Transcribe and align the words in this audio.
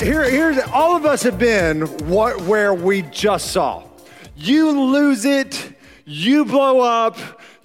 Here, 0.00 0.28
here's 0.28 0.58
all 0.72 0.96
of 0.96 1.06
us 1.06 1.22
have 1.22 1.38
been 1.38 1.82
what, 2.08 2.42
where 2.42 2.74
we 2.74 3.02
just 3.02 3.52
saw. 3.52 3.84
You 4.36 4.70
lose 4.72 5.24
it, 5.24 5.76
you 6.04 6.44
blow 6.44 6.80
up, 6.80 7.16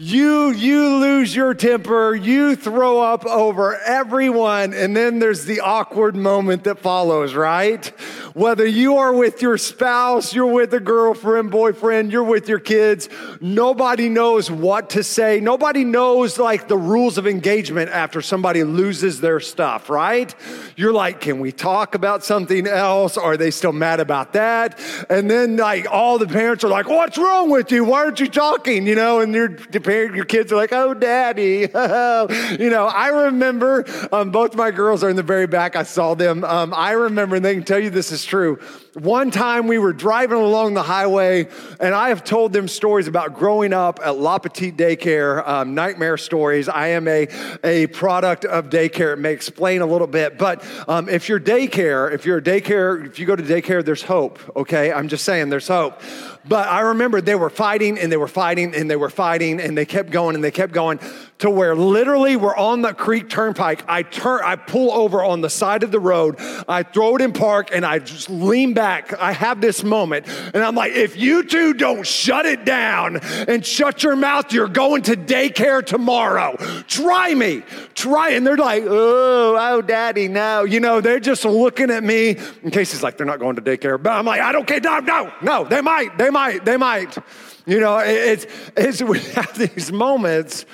you 0.02 0.52
you 0.52 0.96
lose 0.96 1.36
your 1.36 1.54
temper, 1.54 2.16
you 2.16 2.56
throw 2.56 3.02
up 3.02 3.26
over 3.26 3.78
everyone, 3.82 4.74
and 4.74 4.96
then 4.96 5.20
there's 5.20 5.44
the 5.44 5.60
awkward 5.60 6.16
moment 6.16 6.64
that 6.64 6.80
follows, 6.80 7.34
right? 7.34 7.86
Whether 8.34 8.66
you 8.66 8.96
are 8.96 9.12
with 9.12 9.42
your 9.42 9.58
spouse, 9.58 10.34
you're 10.34 10.46
with 10.46 10.74
a 10.74 10.80
girlfriend, 10.80 11.52
boyfriend, 11.52 12.14
you're 12.14 12.24
with 12.24 12.48
your 12.48 12.60
kids, 12.60 13.10
nobody 13.42 14.08
knows 14.08 14.50
what 14.50 14.92
to 14.92 15.04
say. 15.04 15.42
Nobody 15.42 15.84
knows 15.84 16.40
like 16.40 16.70
the 16.70 16.78
rules 16.78 17.18
of 17.18 17.28
engagement 17.28 17.92
after 17.92 18.22
somebody 18.22 18.64
loses 18.64 19.20
their 19.20 19.42
stuff, 19.42 19.90
right? 19.90 20.34
You're 20.78 20.94
like, 20.94 21.20
can 21.20 21.42
we 21.42 21.52
talk 21.52 21.94
about 21.94 22.24
something 22.24 22.68
else? 22.68 23.18
Are 23.18 23.36
they 23.36 23.52
still 23.52 23.74
mad 23.74 24.00
about 24.00 24.32
that? 24.32 24.80
And 25.10 25.30
then 25.30 25.58
like 25.58 25.92
all 25.92 26.18
the 26.18 26.28
parents 26.28 26.64
are 26.64 26.70
like, 26.70 26.88
what's 26.88 27.18
wrong 27.18 27.50
with 27.50 27.70
you? 27.74 27.84
Why 27.84 28.06
aren't 28.06 28.22
you 28.22 28.28
talking? 28.28 28.88
You 28.88 28.96
know, 28.96 29.20
and 29.20 29.34
your 29.34 29.50
the 29.50 29.89
parent, 29.90 30.16
your 30.16 30.26
kids 30.26 30.52
are 30.52 30.56
like, 30.56 30.72
oh, 30.72 30.94
daddy. 30.94 31.62
you 32.62 32.70
know, 32.70 32.86
I 32.86 33.08
remember 33.26 33.86
um, 34.12 34.30
both 34.30 34.56
my 34.56 34.70
girls 34.70 35.04
are 35.04 35.10
in 35.10 35.16
the 35.16 35.24
very 35.24 35.48
back. 35.48 35.76
I 35.76 35.84
saw 35.84 36.14
them. 36.14 36.44
Um, 36.44 36.74
I 36.76 36.92
remember, 36.92 37.38
and 37.38 37.44
they 37.44 37.56
can 37.56 37.64
tell 37.64 37.80
you 37.80 37.90
this 37.90 38.12
is 38.12 38.24
true. 38.24 38.60
One 39.00 39.32
time 39.32 39.68
we 39.68 39.78
were 39.78 39.94
driving 39.94 40.40
along 40.40 40.74
the 40.74 40.84
highway, 40.84 41.48
and 41.80 41.96
I 41.96 42.10
have 42.10 42.26
told 42.26 42.52
them 42.52 42.68
stories 42.68 43.08
about 43.08 43.34
growing 43.34 43.72
up 43.72 44.02
at 44.04 44.18
La 44.18 44.40
Petite 44.40 44.76
Daycare, 44.76 45.48
um, 45.48 45.74
nightmare 45.74 46.18
stories. 46.18 46.68
I 46.68 46.90
am 46.90 47.08
a, 47.08 47.30
a 47.64 47.88
product 47.88 48.44
of 48.44 48.66
daycare. 48.70 49.14
It 49.14 49.20
may 49.20 49.32
explain 49.32 49.80
a 49.80 49.86
little 49.86 50.06
bit, 50.06 50.38
but 50.38 50.66
um, 50.90 51.08
if 51.08 51.30
you're 51.30 51.40
daycare, 51.40 52.12
if 52.14 52.26
you're 52.26 52.40
a 52.40 52.42
daycare, 52.42 53.06
if 53.06 53.20
you 53.20 53.26
go 53.26 53.38
to 53.38 53.44
daycare, 53.44 53.86
there's 53.86 54.04
hope, 54.04 54.38
okay? 54.58 54.92
I'm 54.92 55.08
just 55.08 55.24
saying 55.24 55.48
there's 55.48 55.70
hope. 55.70 56.02
But 56.46 56.68
I 56.68 56.82
remember 56.82 57.22
they 57.22 57.36
were 57.36 57.50
fighting 57.50 57.98
and 57.98 58.12
they 58.12 58.18
were 58.18 58.28
fighting 58.28 58.76
and 58.76 58.90
they 58.92 58.96
were 58.98 59.10
fighting 59.10 59.62
and 59.62 59.78
they 59.78 59.86
kept 59.86 60.10
going 60.10 60.36
and 60.36 60.44
they 60.44 60.52
kept 60.52 60.74
going 60.74 61.00
to 61.40 61.50
where 61.50 61.76
literally 61.76 62.36
we're 62.36 62.56
on 62.56 62.82
the 62.82 62.94
creek 62.94 63.30
turnpike. 63.30 63.84
I 63.88 64.04
turn, 64.04 64.42
I 64.44 64.58
pull 64.58 64.92
over 64.92 65.24
on 65.24 65.42
the 65.42 65.50
side 65.50 65.84
of 65.84 65.92
the 65.92 66.00
road. 66.00 66.36
I 66.68 66.84
throw 66.84 67.16
it 67.16 67.22
in 67.22 67.32
park 67.32 67.70
and 67.74 67.86
I 67.86 68.00
just 68.00 68.30
lean 68.30 68.74
back. 68.74 69.14
I 69.20 69.32
have 69.32 69.62
this 69.62 69.84
moment 69.84 70.28
and 70.28 70.58
I'm 70.58 70.76
like, 70.76 70.92
if 70.94 71.16
you 71.16 71.44
two 71.44 71.74
don't 71.74 72.06
shut 72.06 72.46
it 72.46 72.66
down 72.66 73.18
and 73.48 73.66
shut 73.66 74.04
your 74.04 74.18
mouth, 74.18 74.52
you're 74.52 74.68
going 74.68 75.04
to 75.04 75.16
daycare 75.16 75.86
tomorrow. 75.86 76.58
Try 76.88 77.34
me, 77.34 77.64
try. 77.96 78.32
And 78.32 78.46
they're 78.46 78.58
like, 78.58 78.84
oh, 78.86 79.58
oh, 79.58 79.82
daddy, 79.82 80.28
no. 80.28 80.66
You 80.66 80.82
know, 80.82 81.00
they're 81.00 81.22
just 81.22 81.46
looking 81.46 81.90
at 81.90 82.04
me 82.04 82.38
in 82.64 82.72
case 82.72 82.92
he's 82.92 83.02
like, 83.02 83.16
they're 83.16 83.26
not 83.26 83.40
going 83.40 83.56
to 83.56 83.62
daycare. 83.62 84.02
But 84.02 84.12
I'm 84.12 84.26
like, 84.26 84.42
I 84.42 84.52
don't 84.52 84.68
care. 84.68 84.82
No, 84.82 85.00
no, 85.00 85.32
no, 85.42 85.64
they 85.64 85.82
might, 85.82 86.18
they 86.18 86.30
might, 86.30 86.66
they 86.66 86.76
might. 86.76 87.18
You 87.66 87.80
know, 87.80 88.00
it's, 88.00 88.46
it's 88.76 89.02
we 89.02 89.20
have 89.36 89.58
these 89.58 89.92
moments 89.92 90.66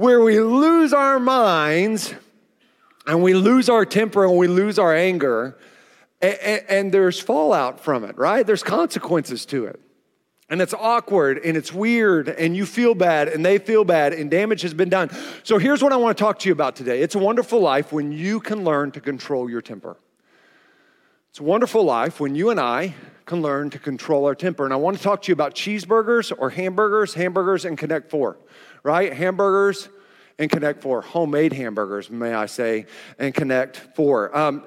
where 0.00 0.22
we 0.22 0.40
lose 0.40 0.94
our 0.94 1.20
minds 1.20 2.14
and 3.06 3.22
we 3.22 3.34
lose 3.34 3.68
our 3.68 3.84
temper 3.84 4.24
and 4.24 4.38
we 4.38 4.48
lose 4.48 4.78
our 4.78 4.96
anger, 4.96 5.58
and, 6.22 6.64
and, 6.70 6.92
there's 6.92 7.20
fallout 7.20 7.80
from 7.80 8.04
it, 8.04 8.16
right? 8.16 8.46
There's 8.46 8.62
consequences 8.62 9.44
to 9.46 9.66
it. 9.66 9.78
And 10.48 10.62
it's 10.62 10.72
awkward 10.72 11.38
and 11.44 11.54
it's 11.54 11.70
weird, 11.70 12.30
and 12.30 12.56
you 12.56 12.64
feel 12.64 12.94
bad 12.94 13.28
and 13.28 13.44
they 13.44 13.58
feel 13.58 13.84
bad, 13.84 14.14
and 14.14 14.30
damage 14.30 14.62
has 14.62 14.72
been 14.72 14.88
done. 14.88 15.10
So, 15.42 15.58
here's 15.58 15.82
what 15.82 15.92
I 15.92 15.96
want 15.96 16.16
to 16.16 16.24
talk 16.24 16.38
to 16.40 16.48
you 16.48 16.54
about 16.54 16.76
today 16.76 17.02
it's 17.02 17.14
a 17.14 17.18
wonderful 17.18 17.60
life 17.60 17.92
when 17.92 18.10
you 18.10 18.40
can 18.40 18.64
learn 18.64 18.92
to 18.92 19.00
control 19.02 19.50
your 19.50 19.60
temper. 19.60 19.98
It's 21.28 21.40
a 21.40 21.44
wonderful 21.44 21.84
life 21.84 22.20
when 22.20 22.34
you 22.34 22.48
and 22.48 22.58
I 22.58 22.94
can 23.26 23.42
learn 23.42 23.68
to 23.70 23.78
control 23.78 24.24
our 24.24 24.34
temper. 24.34 24.64
And 24.64 24.72
I 24.72 24.76
want 24.76 24.96
to 24.96 25.02
talk 25.02 25.22
to 25.22 25.28
you 25.28 25.34
about 25.34 25.54
cheeseburgers 25.54 26.32
or 26.36 26.50
hamburgers, 26.50 27.14
hamburgers, 27.14 27.66
and 27.66 27.76
Connect 27.76 28.10
Four 28.10 28.38
right? 28.82 29.12
Hamburgers 29.12 29.88
and 30.38 30.50
Connect 30.50 30.82
Four, 30.82 31.02
homemade 31.02 31.52
hamburgers, 31.52 32.10
may 32.10 32.32
I 32.32 32.46
say, 32.46 32.86
and 33.18 33.34
Connect 33.34 33.76
Four. 33.76 34.36
Um, 34.36 34.64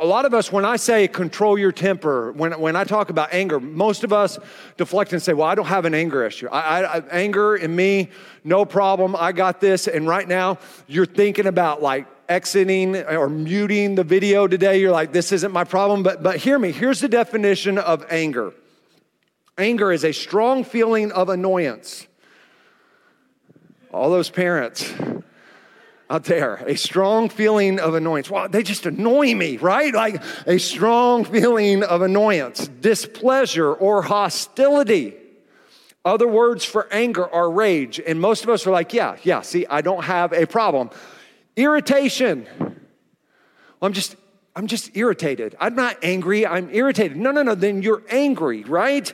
a 0.00 0.06
lot 0.06 0.24
of 0.24 0.32
us, 0.32 0.50
when 0.50 0.64
I 0.64 0.76
say 0.76 1.06
control 1.08 1.58
your 1.58 1.72
temper, 1.72 2.32
when, 2.32 2.58
when 2.58 2.74
I 2.74 2.84
talk 2.84 3.10
about 3.10 3.34
anger, 3.34 3.60
most 3.60 4.02
of 4.02 4.14
us 4.14 4.38
deflect 4.78 5.12
and 5.12 5.22
say, 5.22 5.34
Well, 5.34 5.46
I 5.46 5.54
don't 5.54 5.66
have 5.66 5.84
an 5.84 5.94
anger 5.94 6.24
issue. 6.24 6.48
I, 6.48 6.84
I, 6.84 6.98
anger 7.10 7.54
in 7.54 7.76
me, 7.76 8.08
no 8.42 8.64
problem. 8.64 9.14
I 9.14 9.32
got 9.32 9.60
this. 9.60 9.86
And 9.86 10.08
right 10.08 10.26
now, 10.26 10.58
you're 10.86 11.06
thinking 11.06 11.46
about 11.46 11.82
like 11.82 12.06
exiting 12.30 12.96
or 12.96 13.28
muting 13.28 13.94
the 13.94 14.04
video 14.04 14.46
today. 14.46 14.80
You're 14.80 14.92
like, 14.92 15.12
This 15.12 15.32
isn't 15.32 15.52
my 15.52 15.64
problem. 15.64 16.02
But, 16.02 16.22
but 16.22 16.38
hear 16.38 16.58
me. 16.58 16.72
Here's 16.72 17.00
the 17.00 17.08
definition 17.08 17.76
of 17.76 18.06
anger 18.10 18.54
anger 19.58 19.92
is 19.92 20.04
a 20.04 20.12
strong 20.12 20.64
feeling 20.64 21.12
of 21.12 21.28
annoyance 21.28 22.06
all 23.92 24.10
those 24.10 24.30
parents 24.30 24.92
out 26.08 26.24
there, 26.24 26.56
a 26.66 26.76
strong 26.76 27.28
feeling 27.28 27.78
of 27.78 27.94
annoyance. 27.94 28.28
Well, 28.28 28.48
they 28.48 28.64
just 28.64 28.84
annoy 28.84 29.34
me, 29.34 29.58
right? 29.58 29.94
Like 29.94 30.22
a 30.46 30.58
strong 30.58 31.24
feeling 31.24 31.84
of 31.84 32.02
annoyance, 32.02 32.66
displeasure, 32.66 33.72
or 33.72 34.02
hostility. 34.02 35.14
Other 36.04 36.26
words 36.26 36.64
for 36.64 36.92
anger 36.92 37.28
are 37.32 37.50
rage. 37.50 38.00
And 38.04 38.20
most 38.20 38.42
of 38.42 38.50
us 38.50 38.66
are 38.66 38.72
like, 38.72 38.92
yeah, 38.92 39.18
yeah, 39.22 39.42
see, 39.42 39.66
I 39.66 39.82
don't 39.82 40.04
have 40.04 40.32
a 40.32 40.46
problem. 40.46 40.90
Irritation. 41.56 42.46
Well, 42.58 42.74
I'm 43.82 43.92
just 43.92 44.16
I'm 44.56 44.66
just 44.66 44.96
irritated. 44.96 45.56
I'm 45.60 45.76
not 45.76 45.96
angry, 46.02 46.44
I'm 46.46 46.70
irritated. 46.74 47.16
No, 47.16 47.30
no, 47.30 47.42
no, 47.42 47.54
then 47.54 47.82
you're 47.82 48.02
angry, 48.10 48.64
right? 48.64 49.12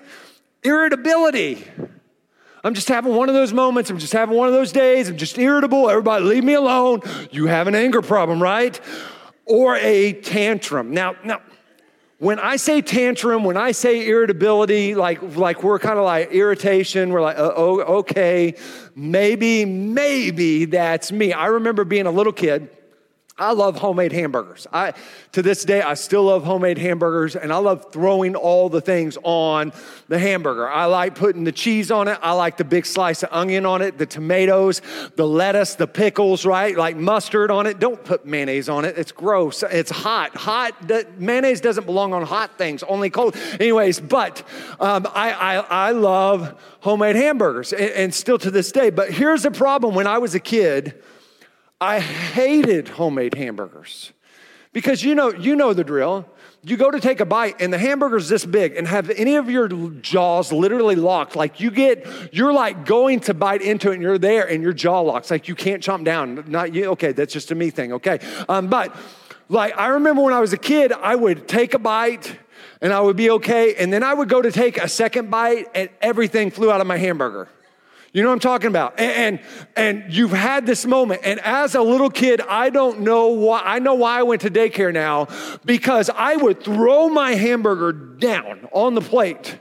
Irritability. 0.62 1.64
I'm 2.66 2.74
just 2.74 2.88
having 2.88 3.14
one 3.14 3.28
of 3.28 3.34
those 3.34 3.52
moments. 3.52 3.90
I'm 3.90 3.98
just 3.98 4.12
having 4.12 4.36
one 4.36 4.48
of 4.48 4.54
those 4.54 4.72
days. 4.72 5.08
I'm 5.08 5.16
just 5.16 5.38
irritable. 5.38 5.88
Everybody, 5.88 6.24
leave 6.24 6.42
me 6.42 6.54
alone. 6.54 7.00
You 7.30 7.46
have 7.46 7.68
an 7.68 7.76
anger 7.76 8.02
problem, 8.02 8.42
right? 8.42 8.80
Or 9.44 9.76
a 9.76 10.14
tantrum. 10.14 10.92
Now, 10.92 11.14
now, 11.22 11.42
when 12.18 12.40
I 12.40 12.56
say 12.56 12.82
tantrum, 12.82 13.44
when 13.44 13.56
I 13.56 13.70
say 13.70 14.08
irritability, 14.08 14.96
like, 14.96 15.22
like 15.36 15.62
we're 15.62 15.78
kind 15.78 15.96
of 15.98 16.04
like 16.04 16.32
irritation, 16.32 17.10
we're 17.10 17.22
like, 17.22 17.38
uh, 17.38 17.52
oh, 17.54 17.98
okay, 17.98 18.54
maybe, 18.96 19.64
maybe 19.64 20.64
that's 20.64 21.12
me. 21.12 21.32
I 21.32 21.46
remember 21.46 21.84
being 21.84 22.06
a 22.06 22.10
little 22.10 22.32
kid 22.32 22.68
I 23.38 23.52
love 23.52 23.76
homemade 23.76 24.12
hamburgers. 24.12 24.66
I 24.72 24.94
to 25.32 25.42
this 25.42 25.62
day 25.62 25.82
I 25.82 25.92
still 25.92 26.24
love 26.24 26.44
homemade 26.44 26.78
hamburgers 26.78 27.36
and 27.36 27.52
I 27.52 27.58
love 27.58 27.92
throwing 27.92 28.34
all 28.34 28.70
the 28.70 28.80
things 28.80 29.18
on 29.22 29.74
the 30.08 30.18
hamburger. 30.18 30.66
I 30.66 30.86
like 30.86 31.14
putting 31.14 31.44
the 31.44 31.52
cheese 31.52 31.90
on 31.90 32.08
it. 32.08 32.18
I 32.22 32.32
like 32.32 32.56
the 32.56 32.64
big 32.64 32.86
slice 32.86 33.22
of 33.22 33.28
onion 33.32 33.66
on 33.66 33.82
it, 33.82 33.98
the 33.98 34.06
tomatoes, 34.06 34.80
the 35.16 35.26
lettuce, 35.26 35.74
the 35.74 35.86
pickles, 35.86 36.46
right? 36.46 36.74
Like 36.74 36.96
mustard 36.96 37.50
on 37.50 37.66
it. 37.66 37.78
Don't 37.78 38.02
put 38.02 38.24
mayonnaise 38.24 38.70
on 38.70 38.86
it. 38.86 38.96
It's 38.96 39.12
gross. 39.12 39.62
It's 39.62 39.90
hot. 39.90 40.34
Hot 40.34 40.74
mayonnaise 41.18 41.60
doesn't 41.60 41.84
belong 41.84 42.14
on 42.14 42.22
hot 42.22 42.56
things, 42.56 42.82
only 42.84 43.10
cold. 43.10 43.36
Anyways, 43.60 44.00
but 44.00 44.44
um, 44.80 45.06
I, 45.14 45.32
I, 45.32 45.88
I 45.88 45.90
love 45.90 46.58
homemade 46.80 47.16
hamburgers 47.16 47.74
and, 47.74 47.90
and 47.90 48.14
still 48.14 48.38
to 48.38 48.50
this 48.50 48.72
day. 48.72 48.88
But 48.88 49.10
here's 49.10 49.42
the 49.42 49.50
problem 49.50 49.94
when 49.94 50.06
I 50.06 50.16
was 50.16 50.34
a 50.34 50.40
kid, 50.40 51.02
I 51.80 52.00
hated 52.00 52.88
homemade 52.88 53.34
hamburgers 53.34 54.12
because 54.72 55.04
you 55.04 55.14
know, 55.14 55.32
you 55.32 55.56
know 55.56 55.74
the 55.74 55.84
drill. 55.84 56.26
You 56.62 56.76
go 56.76 56.90
to 56.90 56.98
take 56.98 57.20
a 57.20 57.26
bite 57.26 57.60
and 57.60 57.72
the 57.72 57.78
hamburger's 57.78 58.28
this 58.28 58.44
big 58.46 58.76
and 58.76 58.88
have 58.88 59.10
any 59.10 59.36
of 59.36 59.50
your 59.50 59.68
jaws 59.68 60.52
literally 60.52 60.96
locked. 60.96 61.36
Like 61.36 61.60
you 61.60 61.70
get, 61.70 62.06
you're 62.32 62.52
like 62.52 62.86
going 62.86 63.20
to 63.20 63.34
bite 63.34 63.60
into 63.60 63.90
it 63.90 63.94
and 63.94 64.02
you're 64.02 64.18
there 64.18 64.48
and 64.48 64.62
your 64.62 64.72
jaw 64.72 65.00
locks. 65.00 65.30
Like 65.30 65.48
you 65.48 65.54
can't 65.54 65.82
chomp 65.82 66.04
down. 66.04 66.44
Not 66.48 66.74
you. 66.74 66.86
Okay, 66.92 67.12
that's 67.12 67.32
just 67.32 67.50
a 67.50 67.54
me 67.54 67.70
thing. 67.70 67.92
Okay. 67.92 68.20
Um, 68.48 68.68
but 68.68 68.96
like 69.48 69.76
I 69.78 69.88
remember 69.88 70.22
when 70.22 70.32
I 70.32 70.40
was 70.40 70.54
a 70.54 70.58
kid, 70.58 70.92
I 70.92 71.14
would 71.14 71.46
take 71.46 71.74
a 71.74 71.78
bite 71.78 72.38
and 72.80 72.92
I 72.92 73.00
would 73.00 73.16
be 73.16 73.30
okay. 73.30 73.74
And 73.76 73.92
then 73.92 74.02
I 74.02 74.14
would 74.14 74.30
go 74.30 74.40
to 74.40 74.50
take 74.50 74.78
a 74.78 74.88
second 74.88 75.30
bite 75.30 75.66
and 75.74 75.90
everything 76.00 76.50
flew 76.50 76.72
out 76.72 76.80
of 76.80 76.86
my 76.86 76.96
hamburger. 76.96 77.48
You 78.16 78.22
know 78.22 78.28
what 78.30 78.36
I'm 78.36 78.40
talking 78.40 78.68
about? 78.68 78.98
And, 78.98 79.38
and, 79.76 80.02
and 80.04 80.14
you've 80.14 80.30
had 80.30 80.64
this 80.64 80.86
moment. 80.86 81.20
And 81.22 81.38
as 81.40 81.74
a 81.74 81.82
little 81.82 82.08
kid, 82.08 82.40
I 82.40 82.70
don't 82.70 83.00
know 83.00 83.28
why, 83.28 83.60
I 83.62 83.78
know 83.78 83.92
why 83.92 84.18
I 84.18 84.22
went 84.22 84.40
to 84.40 84.50
daycare 84.50 84.90
now 84.90 85.28
because 85.66 86.08
I 86.08 86.34
would 86.36 86.64
throw 86.64 87.10
my 87.10 87.34
hamburger 87.34 87.92
down 87.92 88.70
on 88.72 88.94
the 88.94 89.02
plate. 89.02 89.58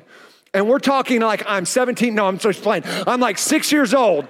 And 0.54 0.70
we're 0.70 0.80
talking 0.80 1.20
like 1.20 1.44
I'm 1.46 1.66
17. 1.66 2.16
No, 2.16 2.28
I'm 2.28 2.38
just 2.38 2.62
playing. 2.62 2.84
I'm 3.06 3.20
like 3.20 3.40
six 3.40 3.74
years 3.74 3.94
old 3.94 4.26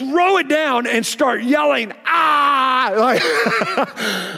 throw 0.00 0.38
it 0.38 0.48
down 0.48 0.86
and 0.86 1.04
start 1.04 1.42
yelling, 1.42 1.92
ah! 2.06 2.92
Like, 2.96 3.22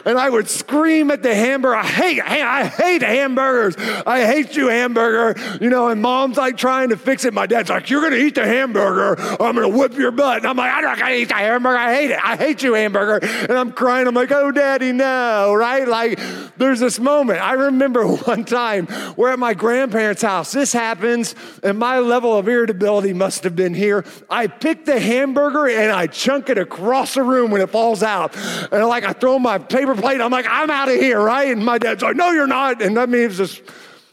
and 0.06 0.19
I 0.19 0.29
would 0.29 0.49
scream 0.50 1.11
at 1.12 1.23
the 1.23 1.35
hamburger. 1.35 1.76
I 1.76 1.87
hate, 1.87 2.20
I 2.20 2.67
hate 2.67 3.03
hamburgers. 3.03 3.76
I 4.05 4.26
hate 4.26 4.56
you, 4.56 4.69
hamburger. 4.69 5.41
You 5.61 5.70
know, 5.70 5.88
and 5.88 6.03
mom's 6.03 6.37
like 6.37 6.56
trying 6.56 6.88
to 6.88 6.97
fix 6.97 7.25
it. 7.25 7.32
My 7.32 7.47
dad's 7.47 7.70
like, 7.70 7.88
you're 7.91 8.03
gonna 8.03 8.17
eat 8.17 8.35
the 8.35 8.44
hamburger, 8.44 9.20
I'm 9.41 9.55
gonna 9.55 9.69
whip 9.69 9.94
your 9.94 10.11
butt. 10.11 10.38
And 10.38 10.47
I'm 10.47 10.56
like, 10.56 10.73
I'm 10.73 10.82
not 10.82 10.99
gonna 10.99 11.14
eat 11.14 11.29
the 11.29 11.35
hamburger. 11.35 11.79
I 11.79 11.94
hate 11.94 12.11
it. 12.11 12.19
I 12.23 12.37
hate 12.37 12.62
you, 12.62 12.75
hamburger. 12.75 13.25
And 13.25 13.53
I'm 13.53 13.73
crying. 13.73 14.08
I'm 14.08 14.15
like, 14.15 14.32
oh, 14.32 14.50
daddy, 14.50 14.93
no, 14.93 15.55
right? 15.55 15.87
Like, 15.87 16.19
there's 16.56 16.81
this 16.81 16.99
moment. 16.99 17.41
I 17.41 17.53
remember 17.53 18.06
one 18.17 18.44
time 18.44 18.88
we're 19.17 19.31
at 19.31 19.38
my 19.38 19.55
grandparents' 19.55 20.23
house. 20.23 20.50
This 20.50 20.73
happens, 20.73 21.37
and 21.62 21.79
my 21.79 22.00
level 22.00 22.37
of 22.37 22.49
irritability 22.49 23.12
must 23.12 23.44
have 23.44 23.55
been 23.55 23.75
here. 23.75 24.05
I 24.29 24.49
picked 24.49 24.87
the 24.87 24.99
hamburger 24.99 25.51
burger 25.52 25.69
and 25.69 25.90
I 25.93 26.06
chunk 26.06 26.49
it 26.49 26.58
across 26.58 27.14
the 27.14 27.22
room 27.22 27.50
when 27.50 27.60
it 27.60 27.70
falls 27.70 28.02
out. 28.02 28.37
And 28.72 28.84
like 28.87 29.04
I 29.04 29.12
throw 29.12 29.38
my 29.38 29.58
paper 29.58 29.94
plate, 29.94 30.20
I'm 30.20 30.31
like, 30.31 30.46
I'm 30.49 30.70
out 30.70 30.88
of 30.88 30.96
here, 30.96 31.20
right? 31.20 31.50
And 31.50 31.64
my 31.64 31.78
dad's 31.78 32.02
like, 32.02 32.16
no, 32.16 32.31
you're 32.31 32.46
not. 32.46 32.82
And 32.82 32.96
that 32.96 33.08
means 33.08 33.37
just, 33.37 33.62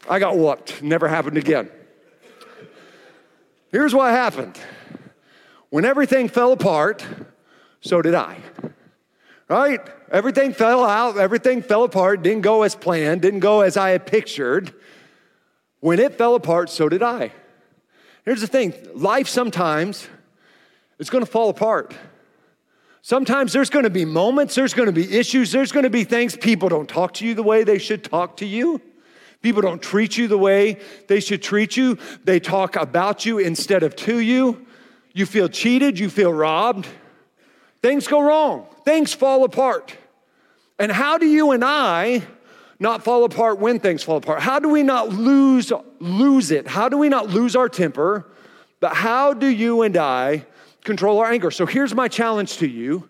I 0.09 0.19
got 0.19 0.37
whooped. 0.37 0.81
Never 0.81 1.07
happened 1.07 1.37
again. 1.37 1.69
Here's 3.71 3.93
what 3.93 4.11
happened. 4.11 4.59
When 5.69 5.85
everything 5.85 6.29
fell 6.29 6.51
apart, 6.51 7.05
so 7.81 8.01
did 8.01 8.15
I. 8.15 8.37
Right? 9.47 9.79
Everything 10.11 10.53
fell 10.53 10.83
out, 10.83 11.17
everything 11.17 11.61
fell 11.61 11.83
apart, 11.83 12.23
didn't 12.23 12.41
go 12.41 12.63
as 12.63 12.75
planned, 12.75 13.21
didn't 13.21 13.39
go 13.39 13.61
as 13.61 13.77
I 13.77 13.91
had 13.91 14.05
pictured. 14.05 14.73
When 15.79 15.99
it 15.99 16.17
fell 16.17 16.35
apart, 16.35 16.69
so 16.69 16.89
did 16.89 17.03
I. 17.03 17.31
Here's 18.25 18.41
the 18.41 18.47
thing 18.47 18.73
life 18.93 19.27
sometimes 19.27 20.07
it's 20.99 21.09
going 21.09 21.23
to 21.23 21.31
fall 21.31 21.49
apart. 21.49 21.95
Sometimes 23.01 23.53
there's 23.53 23.69
going 23.69 23.83
to 23.83 23.89
be 23.89 24.05
moments, 24.05 24.55
there's 24.55 24.73
going 24.73 24.87
to 24.87 24.91
be 24.93 25.17
issues, 25.17 25.51
there's 25.51 25.71
going 25.71 25.83
to 25.83 25.89
be 25.89 26.03
things 26.03 26.35
people 26.35 26.69
don't 26.69 26.89
talk 26.89 27.13
to 27.15 27.25
you 27.25 27.33
the 27.33 27.43
way 27.43 27.63
they 27.63 27.77
should 27.77 28.03
talk 28.03 28.37
to 28.37 28.45
you. 28.45 28.81
People 29.41 29.61
don't 29.61 29.81
treat 29.81 30.17
you 30.17 30.27
the 30.27 30.37
way 30.37 30.77
they 31.07 31.21
should 31.21 31.41
treat 31.41 31.77
you. 31.77 31.97
They 32.25 32.41
talk 32.41 32.75
about 32.75 33.25
you 33.25 33.39
instead 33.39 33.83
of 33.83 33.95
to 33.97 34.19
you. 34.19 34.65
You 35.13 35.25
feel 35.25 35.47
cheated, 35.47 35.97
you 35.97 36.09
feel 36.09 36.33
robbed. 36.33 36.87
Things 37.81 38.07
go 38.07 38.21
wrong, 38.21 38.67
things 38.83 39.13
fall 39.13 39.45
apart. 39.45 39.95
And 40.77 40.91
how 40.91 41.17
do 41.17 41.25
you 41.25 41.51
and 41.51 41.63
I 41.63 42.23
not 42.79 43.03
fall 43.03 43.23
apart 43.23 43.59
when 43.59 43.79
things 43.79 44.03
fall 44.03 44.17
apart? 44.17 44.41
How 44.41 44.59
do 44.59 44.67
we 44.67 44.83
not 44.83 45.09
lose 45.09 45.71
lose 45.99 46.51
it? 46.51 46.67
How 46.67 46.89
do 46.89 46.97
we 46.97 47.07
not 47.07 47.29
lose 47.29 47.55
our 47.55 47.69
temper? 47.69 48.29
But 48.81 48.95
how 48.95 49.33
do 49.33 49.47
you 49.47 49.81
and 49.81 49.95
I 49.95 50.45
control 50.83 51.19
our 51.19 51.31
anger. 51.31 51.51
So 51.51 51.65
here's 51.65 51.93
my 51.93 52.07
challenge 52.07 52.57
to 52.57 52.67
you 52.67 53.09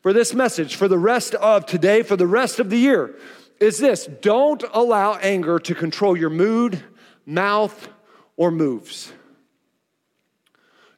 for 0.00 0.12
this 0.12 0.34
message, 0.34 0.76
for 0.76 0.88
the 0.88 0.98
rest 0.98 1.34
of 1.34 1.66
today, 1.66 2.02
for 2.02 2.16
the 2.16 2.26
rest 2.26 2.58
of 2.58 2.70
the 2.70 2.78
year, 2.78 3.14
is 3.58 3.78
this 3.78 4.06
don't 4.06 4.64
allow 4.72 5.14
anger 5.16 5.58
to 5.58 5.74
control 5.74 6.16
your 6.16 6.30
mood, 6.30 6.82
mouth, 7.26 7.88
or 8.36 8.50
moves. 8.50 9.12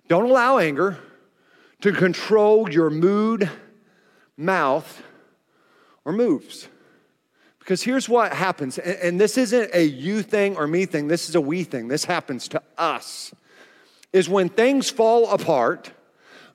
Don't 0.08 0.30
allow 0.30 0.58
anger 0.58 0.98
to 1.80 1.92
control 1.92 2.70
your 2.70 2.90
mood, 2.90 3.50
mouth, 4.36 5.02
or 6.04 6.12
moves. 6.12 6.68
Because 7.58 7.82
here's 7.82 8.08
what 8.08 8.32
happens, 8.32 8.78
and 8.78 9.20
this 9.20 9.38
isn't 9.38 9.70
a 9.72 9.84
you 9.84 10.22
thing 10.22 10.56
or 10.56 10.66
me 10.66 10.84
thing, 10.84 11.08
this 11.08 11.28
is 11.28 11.34
a 11.34 11.40
we 11.40 11.64
thing. 11.64 11.88
This 11.88 12.04
happens 12.04 12.48
to 12.48 12.62
us. 12.76 13.32
Is 14.12 14.28
when 14.28 14.48
things 14.48 14.90
fall 14.90 15.30
apart, 15.30 15.92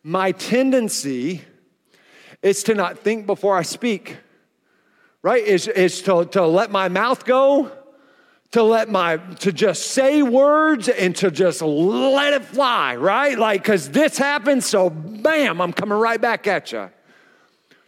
my 0.03 0.31
tendency 0.31 1.41
is 2.41 2.63
to 2.63 2.73
not 2.73 2.99
think 2.99 3.25
before 3.25 3.57
I 3.57 3.63
speak, 3.63 4.17
right? 5.21 5.43
Is, 5.43 5.67
is 5.67 6.01
to, 6.03 6.25
to 6.25 6.45
let 6.45 6.71
my 6.71 6.89
mouth 6.89 7.25
go, 7.25 7.71
to 8.51 8.63
let 8.63 8.89
my, 8.89 9.17
to 9.17 9.51
just 9.51 9.91
say 9.91 10.23
words 10.23 10.87
and 10.87 11.15
to 11.17 11.29
just 11.31 11.61
let 11.61 12.33
it 12.33 12.45
fly, 12.45 12.95
right? 12.95 13.37
Like, 13.37 13.63
because 13.63 13.89
this 13.89 14.17
happened, 14.17 14.63
so 14.63 14.89
bam, 14.89 15.59
I'm 15.61 15.73
coming 15.73 15.97
right 15.97 16.21
back 16.21 16.47
at 16.47 16.71
you 16.71 16.89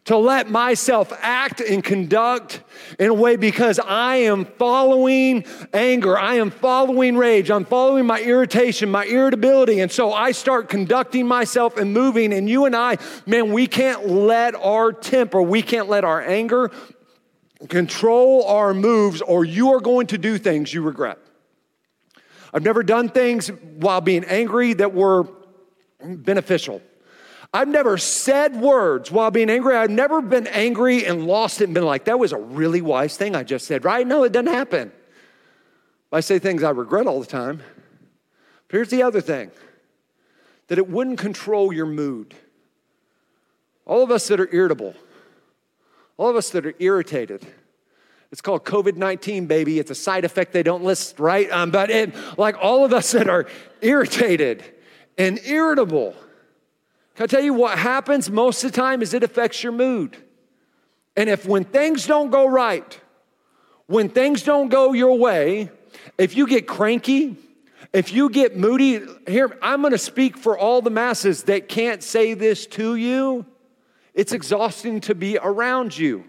to 0.10 0.18
let 0.18 0.50
myself 0.50 1.14
act 1.22 1.62
and 1.62 1.84
conduct 1.84 2.62
in 2.98 3.10
a 3.10 3.14
way 3.14 3.36
because 3.36 3.78
I 3.78 4.16
am 4.16 4.44
following 4.44 5.46
anger, 5.72 6.18
I 6.18 6.34
am 6.38 6.50
following 6.50 7.16
rage, 7.16 7.52
I'm 7.52 7.64
following 7.64 8.08
my 8.08 8.20
irritation, 8.20 8.90
my 8.90 9.06
irritability. 9.06 9.82
And 9.82 9.92
so 9.92 10.12
I 10.12 10.32
start 10.32 10.68
conducting 10.68 11.28
myself 11.28 11.78
and 11.78 11.94
moving. 11.94 12.34
And 12.34 12.50
you 12.50 12.66
and 12.66 12.76
I, 12.76 12.98
man, 13.28 13.54
we 13.54 13.68
can't 13.68 14.08
let 14.08 14.56
our 14.56 14.92
temper, 14.92 15.44
we 15.44 15.62
can't 15.62 15.90
let 15.90 16.04
our 16.04 16.20
anger 16.20 16.72
control 17.68 18.46
our 18.46 18.74
moves, 18.74 19.22
or 19.22 19.46
you 19.46 19.76
are 19.76 19.80
going 19.80 20.08
to 20.08 20.18
do 20.18 20.40
things 20.40 20.74
you 20.74 20.82
regret. 20.82 21.20
I've 22.52 22.64
never 22.64 22.82
done 22.82 23.10
things 23.10 23.50
while 23.50 24.02
being 24.02 24.24
angry 24.24 24.74
that 24.74 24.92
were 24.92 25.28
beneficial. 26.04 26.82
I've 27.54 27.68
never 27.68 27.98
said 27.98 28.56
words 28.62 29.12
while 29.12 29.32
being 29.32 29.50
angry. 29.50 29.76
I've 29.76 29.90
never 29.90 30.22
been 30.22 30.46
angry 30.48 31.06
and 31.06 31.26
lost 31.26 31.62
it 31.62 31.66
and 31.66 31.74
been 31.74 31.86
like, 31.86 32.06
that 32.06 32.20
was 32.20 32.32
a 32.32 32.38
really 32.38 32.82
wise 32.82 33.18
thing 33.18 33.36
I 33.36 33.44
just 33.44 33.66
said, 33.66 33.86
right? 33.86 34.06
No, 34.06 34.24
it 34.24 34.32
doesn't 34.32 34.54
happen. 34.54 34.92
I 36.12 36.20
say 36.20 36.40
things 36.40 36.64
I 36.64 36.70
regret 36.72 37.08
all 37.08 37.20
the 37.20 37.26
time. 37.26 37.58
But 38.68 38.76
here's 38.76 38.90
the 38.90 39.04
other 39.04 39.22
thing 39.22 39.52
that 40.68 40.78
it 40.78 40.88
wouldn't 40.88 41.18
control 41.18 41.74
your 41.74 41.88
mood. 41.88 42.36
All 43.86 44.04
of 44.04 44.12
us 44.12 44.28
that 44.28 44.40
are 44.40 44.54
irritable, 44.54 44.94
all 46.18 46.30
of 46.30 46.36
us 46.36 46.52
that 46.52 46.68
are 46.68 46.76
irritated, 46.78 47.48
it's 48.32 48.42
called 48.42 48.64
COVID 48.64 48.96
19, 48.96 49.48
baby. 49.48 49.80
It's 49.80 49.90
a 49.90 49.96
side 49.96 50.24
effect 50.24 50.54
they 50.54 50.62
don't 50.62 50.84
list, 50.84 51.20
right? 51.20 51.50
Um, 51.52 51.72
but 51.72 51.90
it, 51.90 52.14
like 52.38 52.56
all 52.62 52.86
of 52.86 52.94
us 52.94 53.12
that 53.14 53.28
are 53.28 53.48
irritated 53.82 54.64
and 55.18 55.40
irritable, 55.46 56.14
can 57.20 57.26
I 57.26 57.28
tell 57.28 57.44
you 57.44 57.54
what 57.54 57.78
happens 57.78 58.32
most 58.32 58.64
of 58.64 58.72
the 58.72 58.78
time 58.78 59.02
is 59.02 59.14
it 59.14 59.24
affects 59.24 59.62
your 59.62 59.74
mood. 59.74 60.16
And 61.18 61.30
if 61.30 61.46
when 61.46 61.66
things 61.66 62.08
don't 62.08 62.30
go 62.30 62.48
right, 62.48 62.98
when 63.88 64.08
things 64.08 64.44
don't 64.44 64.70
go 64.70 64.94
your 64.94 65.18
way, 65.18 65.70
if 66.18 66.38
you 66.38 66.48
get 66.48 66.66
cranky, 66.66 67.36
if 67.92 68.14
you 68.14 68.30
get 68.30 68.56
moody, 68.56 69.02
here, 69.28 69.60
I'm 69.62 69.82
gonna 69.82 69.98
speak 69.98 70.38
for 70.38 70.58
all 70.58 70.82
the 70.82 70.92
masses 70.92 71.44
that 71.44 71.68
can't 71.68 72.02
say 72.02 72.36
this 72.36 72.66
to 72.68 72.96
you. 72.96 73.46
It's 74.14 74.32
exhausting 74.32 75.02
to 75.02 75.14
be 75.14 75.38
around 75.38 75.98
you. 75.98 76.24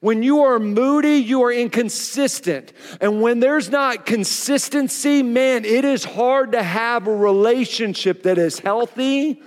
When 0.00 0.24
you 0.24 0.40
are 0.40 0.58
moody, 0.58 1.18
you 1.18 1.44
are 1.44 1.52
inconsistent. 1.52 2.72
And 3.00 3.22
when 3.22 3.38
there's 3.38 3.70
not 3.70 4.06
consistency, 4.06 5.22
man, 5.22 5.64
it 5.64 5.84
is 5.84 6.02
hard 6.02 6.50
to 6.50 6.64
have 6.64 7.06
a 7.06 7.14
relationship 7.14 8.24
that 8.24 8.38
is 8.38 8.58
healthy 8.58 9.40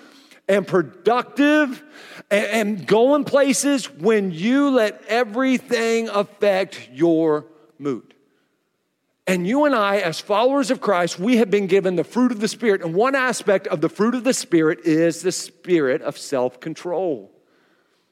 and 0.48 0.68
productive 0.68 1.84
and, 2.30 2.46
and 2.46 2.88
going 2.88 3.24
places 3.24 3.92
when 3.92 4.32
you 4.32 4.70
let 4.70 5.04
everything 5.08 6.10
affect 6.10 6.90
your 6.94 7.46
mood. 7.80 8.14
And 9.28 9.48
you 9.48 9.66
and 9.66 9.74
I, 9.74 9.98
as 9.98 10.20
followers 10.20 10.70
of 10.70 10.82
Christ, 10.82 11.20
we 11.20 11.38
have 11.38 11.50
been 11.50 11.66
given 11.66 11.96
the 11.96 12.04
fruit 12.04 12.32
of 12.32 12.40
the 12.40 12.48
Spirit. 12.48 12.84
And 12.84 12.94
one 12.94 13.16
aspect 13.16 13.66
of 13.68 13.82
the 13.82 13.90
fruit 13.90 14.14
of 14.14 14.24
the 14.24 14.34
Spirit 14.34 14.82
is 14.84 15.24
the 15.24 15.32
spirit 15.32 16.04
of 16.04 16.18
self 16.18 16.60
control. 16.60 17.32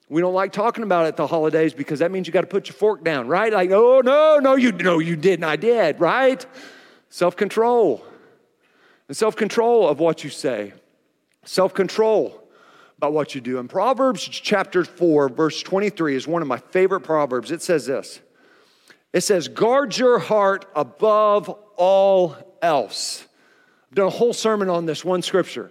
We 0.09 0.21
don't 0.21 0.33
like 0.33 0.51
talking 0.51 0.83
about 0.83 1.05
it 1.05 1.09
at 1.09 1.17
the 1.17 1.27
holidays 1.27 1.73
because 1.73 1.99
that 1.99 2.11
means 2.11 2.27
you 2.27 2.33
got 2.33 2.41
to 2.41 2.47
put 2.47 2.67
your 2.67 2.75
fork 2.75 3.03
down, 3.03 3.27
right? 3.27 3.53
Like, 3.53 3.71
oh 3.71 4.01
no, 4.03 4.39
no, 4.39 4.55
you 4.55 4.71
no, 4.71 4.99
you 4.99 5.15
didn't, 5.15 5.43
I 5.43 5.55
did, 5.55 5.99
right? 5.99 6.45
Self-control. 7.09 8.03
And 9.07 9.17
self-control 9.17 9.87
of 9.87 9.99
what 9.99 10.23
you 10.23 10.29
say. 10.29 10.73
Self-control 11.43 12.39
about 12.97 13.13
what 13.13 13.35
you 13.35 13.41
do. 13.41 13.57
In 13.59 13.67
Proverbs 13.67 14.23
chapter 14.27 14.85
4, 14.85 15.29
verse 15.29 15.61
23 15.61 16.15
is 16.15 16.27
one 16.27 16.41
of 16.41 16.47
my 16.47 16.57
favorite 16.57 17.01
proverbs. 17.01 17.51
It 17.51 17.61
says 17.61 17.85
this. 17.85 18.21
It 19.11 19.21
says, 19.21 19.47
guard 19.47 19.97
your 19.97 20.19
heart 20.19 20.65
above 20.75 21.49
all 21.75 22.35
else. 22.61 23.25
I've 23.91 23.95
done 23.95 24.07
a 24.07 24.11
whole 24.11 24.33
sermon 24.33 24.69
on 24.69 24.85
this 24.85 25.05
one 25.05 25.21
scripture. 25.21 25.69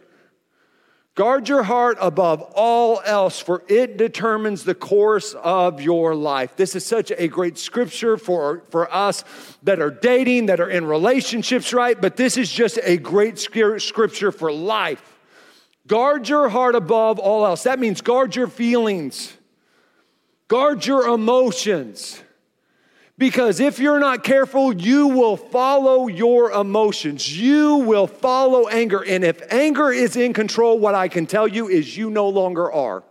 Guard 1.15 1.47
your 1.49 1.63
heart 1.63 1.99
above 2.01 2.41
all 2.55 3.03
else, 3.05 3.39
for 3.39 3.65
it 3.69 3.99
determines 3.99 4.65
the 4.65 4.75
course 4.75 5.35
of 5.35 5.83
your 5.83 6.15
life. 6.15 6.57
This 6.57 6.75
is 6.75 6.87
such 6.87 7.13
a 7.17 7.29
great 7.29 7.59
scripture 7.59 8.17
for, 8.17 8.63
for 8.71 8.91
us 8.95 9.25
that 9.63 9.81
are 9.81 9.91
dating, 9.91 10.47
that 10.47 10.59
are 10.59 10.71
in 10.71 10.87
relationships, 10.87 11.75
right? 11.75 12.01
But 12.01 12.17
this 12.17 12.39
is 12.39 12.51
just 12.51 12.79
a 12.83 12.97
great 12.97 13.39
scripture 13.39 14.33
for 14.33 14.51
life. 14.51 15.12
Guard 15.93 16.27
your 16.27 16.49
heart 16.49 16.75
above 16.75 17.19
all 17.19 17.45
else. 17.45 17.65
That 17.65 17.79
means 17.79 18.01
guard 18.01 18.35
your 18.35 18.47
feelings, 18.47 19.37
guard 20.49 20.87
your 20.87 21.07
emotions. 21.07 22.23
Because 23.19 23.61
if 23.61 23.79
you're 23.79 24.01
not 24.01 24.25
careful, 24.25 24.73
you 24.73 25.09
will 25.09 25.37
follow 25.37 26.07
your 26.07 26.51
emotions. 26.51 27.39
You 27.39 27.77
will 27.77 28.07
follow 28.07 28.69
anger. 28.69 29.05
And 29.05 29.23
if 29.23 29.43
anger 29.53 29.93
is 29.93 30.17
in 30.17 30.33
control, 30.33 30.79
what 30.79 30.95
I 30.95 31.09
can 31.09 31.27
tell 31.27 31.47
you 31.47 31.69
is 31.69 31.95
you 31.95 32.09
no 32.09 32.27
longer 32.27 32.73
are. 32.73 33.05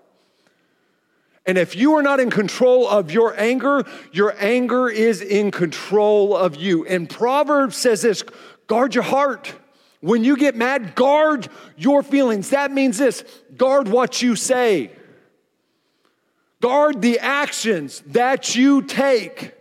And 1.46 1.60
if 1.60 1.76
you 1.76 1.94
are 1.98 2.02
not 2.02 2.20
in 2.20 2.32
control 2.32 2.90
of 2.90 3.12
your 3.12 3.40
anger, 3.40 3.84
your 4.12 4.34
anger 4.40 4.90
is 4.90 5.22
in 5.22 5.52
control 5.52 6.36
of 6.36 6.56
you. 6.56 6.84
And 6.88 7.08
Proverbs 7.08 7.78
says 7.78 8.02
this 8.02 8.24
guard 8.66 8.96
your 8.96 9.04
heart. 9.04 9.54
When 10.02 10.24
you 10.24 10.36
get 10.36 10.56
mad, 10.56 10.96
guard 10.96 11.48
your 11.78 12.04
feelings. 12.04 12.50
That 12.50 12.72
means 12.72 12.98
this 12.98 13.24
guard 13.56 13.88
what 13.88 14.22
you 14.22 14.36
say, 14.36 14.92
guard 16.60 17.02
the 17.02 17.20
actions 17.20 18.02
that 18.08 18.56
you 18.56 18.82
take. 18.82 19.54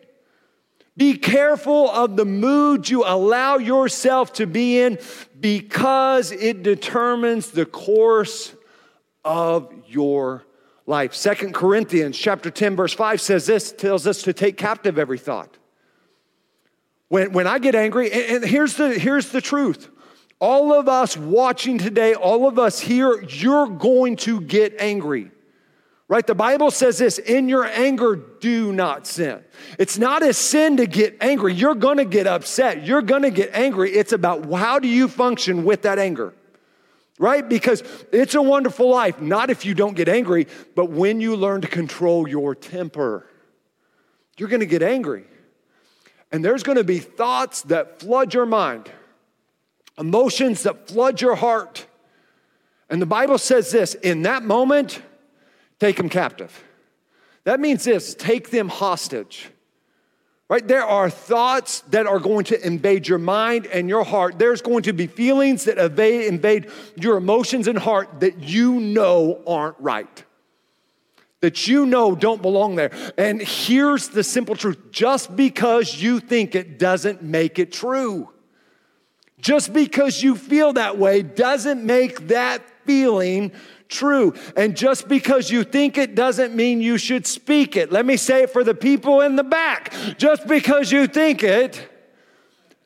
Be 0.96 1.16
careful 1.16 1.88
of 1.90 2.16
the 2.16 2.24
mood 2.24 2.88
you 2.88 3.04
allow 3.04 3.58
yourself 3.58 4.34
to 4.34 4.46
be 4.46 4.80
in 4.80 4.98
because 5.38 6.32
it 6.32 6.62
determines 6.62 7.52
the 7.52 7.64
course 7.64 8.52
of 9.24 9.72
your 9.86 10.44
life. 10.86 11.14
Second 11.14 11.54
Corinthians 11.54 12.18
chapter 12.18 12.50
10 12.50 12.76
verse 12.76 12.92
5 12.92 13.20
says 13.20 13.46
this 13.46 13.72
tells 13.72 14.06
us 14.06 14.22
to 14.22 14.32
take 14.32 14.56
captive 14.56 14.98
every 14.98 15.18
thought. 15.18 15.56
When, 17.08 17.32
when 17.32 17.46
I 17.46 17.58
get 17.58 17.74
angry, 17.74 18.10
and, 18.10 18.36
and 18.36 18.44
here's 18.44 18.74
the 18.74 18.98
here's 18.98 19.30
the 19.30 19.40
truth. 19.40 19.88
All 20.40 20.72
of 20.72 20.88
us 20.88 21.16
watching 21.16 21.78
today, 21.78 22.14
all 22.14 22.48
of 22.48 22.58
us 22.58 22.80
here, 22.80 23.22
you're 23.22 23.68
going 23.68 24.16
to 24.16 24.40
get 24.40 24.74
angry. 24.78 25.30
Right? 26.08 26.26
The 26.26 26.34
Bible 26.34 26.72
says 26.72 26.98
this 26.98 27.18
in 27.18 27.48
your 27.48 27.64
anger, 27.64 28.16
do 28.16 28.72
not 28.72 29.06
sin. 29.06 29.44
It's 29.78 29.96
not 29.96 30.24
a 30.24 30.32
sin 30.32 30.78
to 30.78 30.86
get 30.86 31.18
angry. 31.20 31.54
You're 31.54 31.76
going 31.76 31.98
to 31.98 32.04
get 32.04 32.26
upset. 32.26 32.84
You're 32.84 33.02
going 33.02 33.22
to 33.22 33.30
get 33.30 33.50
angry. 33.52 33.92
It's 33.92 34.12
about 34.12 34.50
how 34.52 34.80
do 34.80 34.88
you 34.88 35.06
function 35.06 35.64
with 35.64 35.82
that 35.82 36.00
anger? 36.00 36.34
Right? 37.20 37.48
Because 37.48 37.84
it's 38.10 38.34
a 38.34 38.42
wonderful 38.42 38.88
life, 38.88 39.20
not 39.20 39.50
if 39.50 39.64
you 39.64 39.74
don't 39.74 39.94
get 39.94 40.08
angry, 40.08 40.48
but 40.74 40.86
when 40.86 41.20
you 41.20 41.36
learn 41.36 41.60
to 41.60 41.68
control 41.68 42.26
your 42.26 42.56
temper. 42.56 43.26
You're 44.36 44.48
going 44.48 44.60
to 44.60 44.66
get 44.66 44.82
angry. 44.82 45.26
And 46.32 46.44
there's 46.44 46.62
going 46.62 46.78
to 46.78 46.84
be 46.84 46.98
thoughts 46.98 47.62
that 47.62 48.00
flood 48.00 48.34
your 48.34 48.46
mind, 48.46 48.90
emotions 50.00 50.64
that 50.64 50.88
flood 50.88 51.20
your 51.20 51.36
heart. 51.36 51.86
And 52.88 53.00
the 53.00 53.06
Bible 53.06 53.38
says 53.38 53.70
this 53.70 53.94
in 53.94 54.22
that 54.22 54.42
moment, 54.42 55.00
take 55.78 55.96
them 55.96 56.08
captive. 56.08 56.64
That 57.44 57.60
means 57.60 57.84
this 57.84 58.14
take 58.14 58.50
them 58.50 58.68
hostage. 58.68 59.48
Right? 60.48 60.66
There 60.66 60.84
are 60.84 61.08
thoughts 61.08 61.82
that 61.90 62.08
are 62.08 62.18
going 62.18 62.42
to 62.46 62.66
invade 62.66 63.06
your 63.06 63.20
mind 63.20 63.66
and 63.66 63.88
your 63.88 64.02
heart. 64.02 64.36
There's 64.36 64.60
going 64.60 64.82
to 64.82 64.92
be 64.92 65.06
feelings 65.06 65.64
that 65.66 65.78
invade, 65.78 66.68
your 66.96 67.16
emotions 67.16 67.68
and 67.68 67.78
heart 67.78 68.18
that 68.18 68.40
you 68.40 68.80
know 68.80 69.40
aren't 69.46 69.78
right. 69.78 70.24
That 71.40 71.68
you 71.68 71.86
know 71.86 72.16
don't 72.16 72.42
belong 72.42 72.74
there. 72.74 72.90
And 73.16 73.40
here's 73.40 74.08
the 74.08 74.24
simple 74.24 74.56
truth 74.56 74.90
just 74.90 75.36
because 75.36 76.02
you 76.02 76.18
think 76.18 76.56
it 76.56 76.80
doesn't 76.80 77.22
make 77.22 77.60
it 77.60 77.70
true. 77.70 78.28
Just 79.40 79.72
because 79.72 80.22
you 80.22 80.36
feel 80.36 80.74
that 80.74 80.98
way 80.98 81.22
doesn't 81.22 81.84
make 81.84 82.28
that 82.28 82.62
feeling 82.84 83.52
true. 83.88 84.34
And 84.56 84.76
just 84.76 85.08
because 85.08 85.50
you 85.50 85.64
think 85.64 85.98
it 85.98 86.14
doesn't 86.14 86.54
mean 86.54 86.80
you 86.80 86.98
should 86.98 87.26
speak 87.26 87.76
it. 87.76 87.92
Let 87.92 88.06
me 88.06 88.16
say 88.16 88.44
it 88.44 88.50
for 88.50 88.64
the 88.64 88.74
people 88.74 89.20
in 89.20 89.36
the 89.36 89.44
back. 89.44 89.92
Just 90.16 90.46
because 90.46 90.92
you 90.92 91.06
think 91.06 91.42
it 91.42 91.88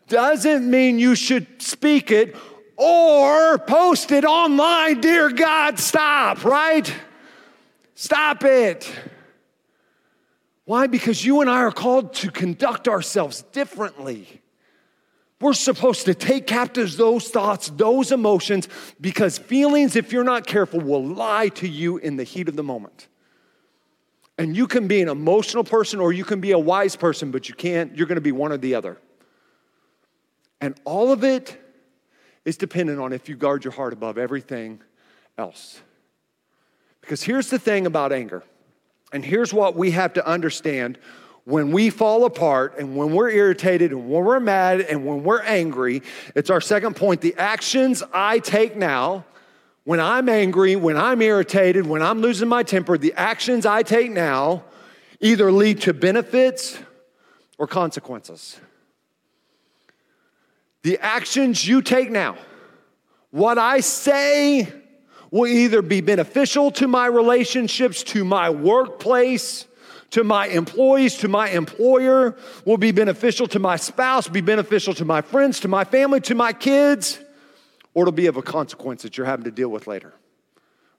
doesn't 0.09 0.69
mean 0.69 0.99
you 0.99 1.15
should 1.15 1.63
speak 1.63 2.11
it 2.11 2.37
or 2.77 3.59
post 3.59 4.11
it 4.13 4.25
online. 4.25 5.01
Dear 5.01 5.31
God, 5.31 5.79
stop, 5.79 6.45
right? 6.45 6.93
Stop 7.95 8.45
it. 8.45 8.91
Why? 10.65 10.87
Because 10.87 11.25
you 11.25 11.41
and 11.41 11.51
I 11.51 11.59
are 11.59 11.73
called 11.73 12.15
to 12.15 12.31
conduct 12.31 12.89
ourselves 12.89 13.43
differently. 13.53 14.41
We're 15.41 15.53
supposed 15.53 16.07
to 16.07 16.15
take 16.15 16.47
captives 16.47 16.97
those 16.97 17.29
thoughts, 17.29 17.69
those 17.71 18.13
emotions, 18.13 18.69
because 19.01 19.37
feelings, 19.37 19.97
if 19.97 20.13
you're 20.13 20.25
not 20.25 20.47
careful, 20.47 20.81
will 20.81 21.05
lie 21.05 21.49
to 21.49 21.69
you 21.69 21.99
in 21.99 22.17
the 22.17 22.25
heat 22.25 22.49
of 22.49 22.57
the 22.57 22.63
moment. 22.63 23.09
And 24.39 24.57
you 24.57 24.67
can 24.67 24.89
be 24.89 25.03
an 25.03 25.09
emotional 25.09 25.65
person 25.65 26.01
or 26.01 26.13
you 26.13 26.25
can 26.25 26.41
be 26.41 26.53
a 26.53 26.59
wise 26.59 26.97
person, 26.97 27.31
but 27.31 27.49
you 27.49 27.55
can't, 27.55 27.97
you're 27.97 28.07
gonna 28.07 28.21
be 28.21 28.33
one 28.33 28.53
or 28.53 28.57
the 28.57 28.75
other. 28.75 28.99
And 30.61 30.81
all 30.85 31.13
of 31.13 31.25
it 31.25 31.61
is 32.45 32.57
dependent 32.57 33.01
on 33.01 33.13
if 33.13 33.29
you 33.29 33.37
guard 33.37 33.65
your 33.65 33.73
heart 33.73 33.93
above 33.93 34.19
everything 34.19 34.81
else. 35.37 35.81
Because 37.01 37.23
here's 37.23 37.51
the 37.51 37.59
thing 37.59 37.87
about 37.87 38.13
anger, 38.13 38.43
and 39.13 39.25
here's 39.25 39.53
what 39.53 39.77
we 39.77 39.91
have 39.91 40.15
to 40.15 40.27
understand 40.27 40.99
when 41.45 41.73
we 41.73 41.91
fall 41.91 42.25
apart 42.25 42.75
and 42.79 42.97
when 42.97 43.13
we're 43.13 43.31
irritated 43.31 43.93
and 43.93 44.09
when 44.09 44.25
we're 44.25 44.41
mad 44.41 44.81
and 44.81 45.05
when 45.05 45.23
we're 45.23 45.43
angry, 45.43 46.03
it's 46.35 46.51
our 46.51 46.61
second 46.61 46.97
point. 46.97 47.21
The 47.21 47.35
actions 47.37 48.03
I 48.13 48.39
take 48.39 48.77
now, 48.77 49.25
when 49.85 50.01
I'm 50.01 50.29
angry, 50.29 50.75
when 50.77 50.97
I'm 50.97 51.21
irritated, 51.21 51.87
when 51.87 52.01
I'm 52.01 52.21
losing 52.21 52.49
my 52.49 52.63
temper, 52.63 52.97
the 52.97 53.13
actions 53.15 53.67
I 53.67 53.83
take 53.83 54.11
now 54.11 54.65
either 55.21 55.53
lead 55.53 55.83
to 55.83 55.93
benefits 55.93 56.79
or 57.59 57.67
consequences. 57.67 58.59
The 60.83 60.99
actions 60.99 61.67
you 61.67 61.83
take 61.83 62.11
now, 62.11 62.37
what 63.31 63.59
I 63.59 63.81
say 63.81 64.73
will 65.31 65.47
either 65.47 65.83
be 65.83 66.01
beneficial 66.01 66.71
to 66.71 66.87
my 66.87 67.07
relationships, 67.07 68.03
to 68.05 68.25
my 68.25 68.51
workplace, 68.51 69.67
to 70.15 70.23
my 70.23 70.47
employees, 70.47 71.17
to 71.17 71.27
my 71.27 71.49
employer, 71.49 72.37
will 72.65 72.77
be 72.77 72.93
beneficial 72.93 73.49
to 73.49 73.59
my 73.59 73.75
spouse, 73.75 74.29
be 74.29 74.41
beneficial 74.41 74.95
to 74.95 75.05
my 75.05 75.21
friends, 75.21 75.59
to 75.59 75.67
my 75.67 75.83
family, 75.83 76.21
to 76.21 76.37
my 76.37 76.53
kids, 76.53 77.19
or 77.95 78.05
it'll 78.05 78.13
be 78.13 78.27
of 78.27 78.37
a 78.37 78.43
consequence 78.43 79.03
that 79.03 79.19
you're 79.19 79.27
having 79.27 79.45
to 79.45 79.51
deal 79.51 79.69
with 79.69 79.89
later. 79.89 80.15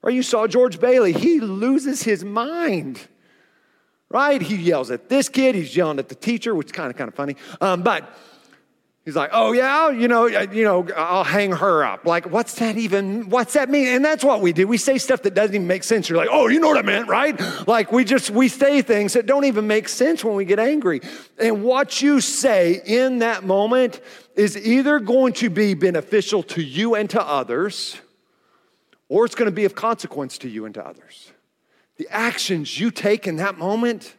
Or 0.02 0.10
you 0.10 0.22
saw 0.22 0.46
George 0.46 0.78
Bailey, 0.78 1.14
he 1.14 1.40
loses 1.40 2.02
his 2.02 2.24
mind. 2.24 3.08
Right? 4.10 4.42
He 4.42 4.56
yells 4.56 4.90
at 4.90 5.08
this 5.08 5.30
kid, 5.30 5.54
he's 5.54 5.74
yelling 5.74 5.98
at 5.98 6.10
the 6.10 6.14
teacher, 6.14 6.54
which 6.54 6.66
is 6.66 6.72
kind 6.72 6.90
of 6.90 6.98
kind 6.98 7.08
of 7.08 7.14
funny. 7.14 7.36
Um, 7.62 7.82
but 7.82 8.14
He's 9.06 9.14
like, 9.14 9.30
oh 9.32 9.52
yeah, 9.52 9.90
you 9.90 10.08
know, 10.08 10.26
you 10.26 10.64
know, 10.64 10.84
I'll 10.96 11.22
hang 11.22 11.52
her 11.52 11.84
up. 11.84 12.04
Like, 12.04 12.28
what's 12.28 12.56
that 12.56 12.76
even? 12.76 13.30
What's 13.30 13.52
that 13.52 13.70
mean? 13.70 13.86
And 13.86 14.04
that's 14.04 14.24
what 14.24 14.40
we 14.40 14.52
do. 14.52 14.66
We 14.66 14.78
say 14.78 14.98
stuff 14.98 15.22
that 15.22 15.32
doesn't 15.32 15.54
even 15.54 15.68
make 15.68 15.84
sense. 15.84 16.08
You're 16.08 16.18
like, 16.18 16.28
oh, 16.28 16.48
you 16.48 16.58
know 16.58 16.66
what 16.66 16.76
I 16.76 16.82
meant, 16.82 17.06
right? 17.06 17.40
Like, 17.68 17.92
we 17.92 18.04
just 18.04 18.30
we 18.30 18.48
say 18.48 18.82
things 18.82 19.12
that 19.12 19.26
don't 19.26 19.44
even 19.44 19.68
make 19.68 19.88
sense 19.88 20.24
when 20.24 20.34
we 20.34 20.44
get 20.44 20.58
angry. 20.58 21.02
And 21.38 21.62
what 21.62 22.02
you 22.02 22.20
say 22.20 22.82
in 22.84 23.20
that 23.20 23.44
moment 23.44 24.00
is 24.34 24.58
either 24.58 24.98
going 24.98 25.34
to 25.34 25.50
be 25.50 25.74
beneficial 25.74 26.42
to 26.42 26.60
you 26.60 26.96
and 26.96 27.08
to 27.10 27.24
others, 27.24 27.96
or 29.08 29.24
it's 29.24 29.36
going 29.36 29.46
to 29.48 29.54
be 29.54 29.66
of 29.66 29.76
consequence 29.76 30.36
to 30.38 30.48
you 30.48 30.64
and 30.64 30.74
to 30.74 30.84
others. 30.84 31.30
The 31.98 32.08
actions 32.10 32.80
you 32.80 32.90
take 32.90 33.28
in 33.28 33.36
that 33.36 33.56
moment 33.56 34.16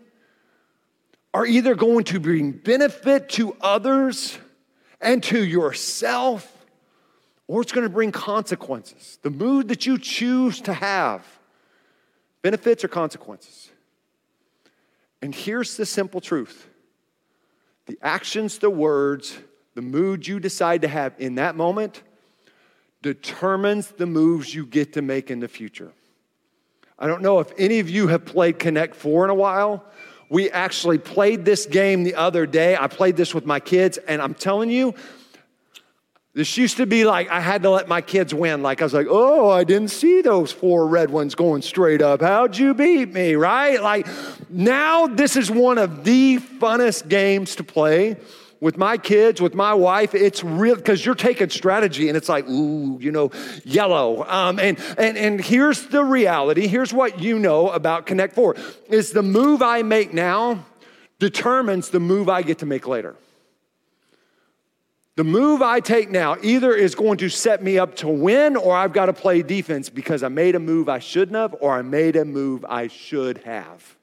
are 1.33 1.45
either 1.45 1.75
going 1.75 2.05
to 2.05 2.21
bring 2.21 2.53
benefit 2.53 3.27
to 3.31 3.53
others 3.59 4.39
and 4.99 5.21
to 5.23 5.43
yourself, 5.43 6.65
or 7.47 7.61
it's 7.61 7.71
going 7.71 7.85
to 7.87 7.93
bring 7.93 8.11
consequences. 8.11 9.19
The 9.21 9.29
mood 9.29 9.69
that 9.69 9.85
you 9.85 9.97
choose 9.97 10.61
to 10.61 10.73
have, 10.73 11.25
benefits 12.41 12.83
or 12.83 12.87
consequences. 12.87 13.69
And 15.21 15.33
here's 15.33 15.77
the 15.77 15.85
simple 15.85 16.21
truth 16.21 16.67
the 17.85 17.97
actions, 18.01 18.59
the 18.59 18.69
words, 18.69 19.37
the 19.75 19.81
mood 19.81 20.27
you 20.27 20.39
decide 20.39 20.81
to 20.81 20.87
have 20.87 21.13
in 21.19 21.35
that 21.35 21.55
moment 21.55 22.03
determines 23.01 23.91
the 23.91 24.05
moves 24.05 24.53
you 24.53 24.65
get 24.65 24.93
to 24.93 25.01
make 25.01 25.31
in 25.31 25.39
the 25.39 25.47
future. 25.47 25.91
I 26.99 27.07
don't 27.07 27.21
know 27.21 27.39
if 27.39 27.51
any 27.57 27.79
of 27.79 27.89
you 27.89 28.07
have 28.07 28.25
played 28.25 28.59
Connect 28.59 28.95
Four 28.95 29.23
in 29.23 29.29
a 29.29 29.35
while. 29.35 29.85
We 30.29 30.49
actually 30.49 30.97
played 30.97 31.45
this 31.45 31.65
game 31.65 32.03
the 32.03 32.15
other 32.15 32.45
day. 32.45 32.75
I 32.75 32.87
played 32.87 33.15
this 33.15 33.33
with 33.33 33.45
my 33.45 33.59
kids, 33.59 33.97
and 33.97 34.21
I'm 34.21 34.33
telling 34.33 34.69
you, 34.69 34.93
this 36.33 36.55
used 36.55 36.77
to 36.77 36.85
be 36.85 37.03
like 37.03 37.29
I 37.29 37.39
had 37.39 37.63
to 37.63 37.71
let 37.71 37.87
my 37.87 38.01
kids 38.01 38.31
win. 38.31 38.61
Like 38.61 38.81
I 38.81 38.85
was 38.85 38.93
like, 38.93 39.07
oh, 39.09 39.49
I 39.49 39.63
didn't 39.63 39.87
see 39.87 40.21
those 40.21 40.51
four 40.51 40.85
red 40.87 41.09
ones 41.09 41.33
going 41.33 41.63
straight 41.63 42.01
up. 42.01 42.21
How'd 42.21 42.55
you 42.55 42.75
beat 42.75 43.11
me? 43.11 43.33
Right? 43.33 43.81
Like 43.81 44.07
now, 44.49 45.07
this 45.07 45.35
is 45.35 45.49
one 45.49 45.79
of 45.79 46.03
the 46.03 46.37
funnest 46.37 47.09
games 47.09 47.55
to 47.55 47.63
play 47.63 48.17
with 48.59 48.77
my 48.77 48.97
kids, 48.97 49.41
with 49.41 49.53
my 49.53 49.73
wife, 49.73 50.15
it's 50.15 50.43
real 50.43 50.75
because 50.75 51.05
you're 51.05 51.15
taking 51.15 51.49
strategy 51.49 52.07
and 52.07 52.17
it's 52.17 52.29
like, 52.29 52.47
ooh, 52.47 52.97
you 52.99 53.11
know, 53.11 53.31
yellow. 53.63 54.23
Um, 54.27 54.59
and, 54.59 54.79
and, 54.97 55.17
and 55.17 55.39
here's 55.39 55.87
the 55.87 56.03
reality. 56.03 56.67
Here's 56.67 56.93
what 56.93 57.19
you 57.19 57.37
know 57.37 57.69
about 57.69 58.05
Connect 58.05 58.33
Four 58.33 58.55
is 58.89 59.11
the 59.11 59.23
move 59.23 59.61
I 59.61 59.83
make 59.83 60.13
now 60.13 60.65
determines 61.19 61.89
the 61.89 61.99
move 61.99 62.29
I 62.29 62.41
get 62.41 62.59
to 62.59 62.65
make 62.65 62.87
later. 62.87 63.15
The 65.15 65.23
move 65.23 65.63
I 65.63 65.79
take 65.79 66.11
now 66.11 66.37
either 66.43 66.75
is 66.75 66.93
going 66.93 67.17
to 67.19 67.29
set 67.29 67.63
me 67.63 67.79
up 67.79 67.95
to 67.97 68.07
win 68.07 68.55
or 68.55 68.75
I've 68.75 68.93
got 68.93 69.07
to 69.07 69.13
play 69.13 69.41
defense 69.41 69.89
because 69.89 70.21
I 70.21 70.27
made 70.27 70.53
a 70.53 70.59
move 70.59 70.89
I 70.89 70.99
shouldn't 70.99 71.35
have 71.35 71.55
or 71.59 71.73
I 71.73 71.81
made 71.81 72.15
a 72.15 72.23
move 72.23 72.63
I 72.69 72.87
should 72.87 73.39
have. 73.39 73.95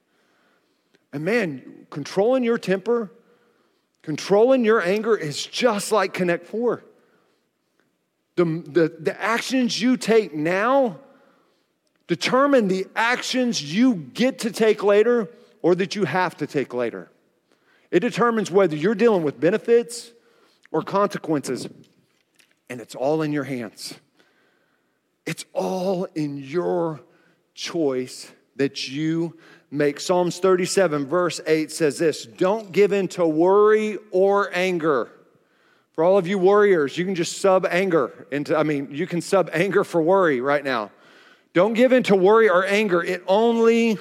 And 1.12 1.24
man, 1.24 1.86
controlling 1.90 2.42
your 2.42 2.58
temper, 2.58 3.12
Controlling 4.04 4.66
your 4.66 4.82
anger 4.82 5.16
is 5.16 5.46
just 5.46 5.90
like 5.90 6.12
Connect 6.12 6.46
Four. 6.46 6.84
The, 8.36 8.44
the, 8.44 8.94
the 9.00 9.18
actions 9.18 9.80
you 9.80 9.96
take 9.96 10.34
now 10.34 10.98
determine 12.06 12.68
the 12.68 12.86
actions 12.94 13.62
you 13.62 13.94
get 13.94 14.40
to 14.40 14.50
take 14.50 14.82
later 14.82 15.30
or 15.62 15.74
that 15.76 15.96
you 15.96 16.04
have 16.04 16.36
to 16.36 16.46
take 16.46 16.74
later. 16.74 17.10
It 17.90 18.00
determines 18.00 18.50
whether 18.50 18.76
you're 18.76 18.94
dealing 18.94 19.22
with 19.22 19.40
benefits 19.40 20.12
or 20.70 20.82
consequences, 20.82 21.66
and 22.68 22.82
it's 22.82 22.94
all 22.94 23.22
in 23.22 23.32
your 23.32 23.44
hands. 23.44 23.94
It's 25.24 25.46
all 25.54 26.04
in 26.14 26.36
your 26.36 27.00
choice 27.54 28.30
that 28.56 28.86
you 28.86 29.38
make. 29.74 30.00
Psalms 30.00 30.38
37, 30.38 31.06
verse 31.06 31.40
8 31.46 31.70
says 31.70 31.98
this 31.98 32.24
Don't 32.26 32.72
give 32.72 32.92
in 32.92 33.08
to 33.08 33.26
worry 33.26 33.98
or 34.10 34.50
anger. 34.54 35.10
For 35.92 36.02
all 36.02 36.18
of 36.18 36.26
you 36.26 36.38
warriors, 36.38 36.98
you 36.98 37.04
can 37.04 37.14
just 37.14 37.38
sub 37.38 37.66
anger 37.66 38.26
into, 38.32 38.56
I 38.56 38.64
mean, 38.64 38.88
you 38.90 39.06
can 39.06 39.20
sub 39.20 39.48
anger 39.52 39.84
for 39.84 40.02
worry 40.02 40.40
right 40.40 40.64
now. 40.64 40.90
Don't 41.52 41.74
give 41.74 41.92
in 41.92 42.02
to 42.04 42.16
worry 42.16 42.48
or 42.48 42.64
anger, 42.64 43.02
it 43.02 43.22
only 43.28 43.98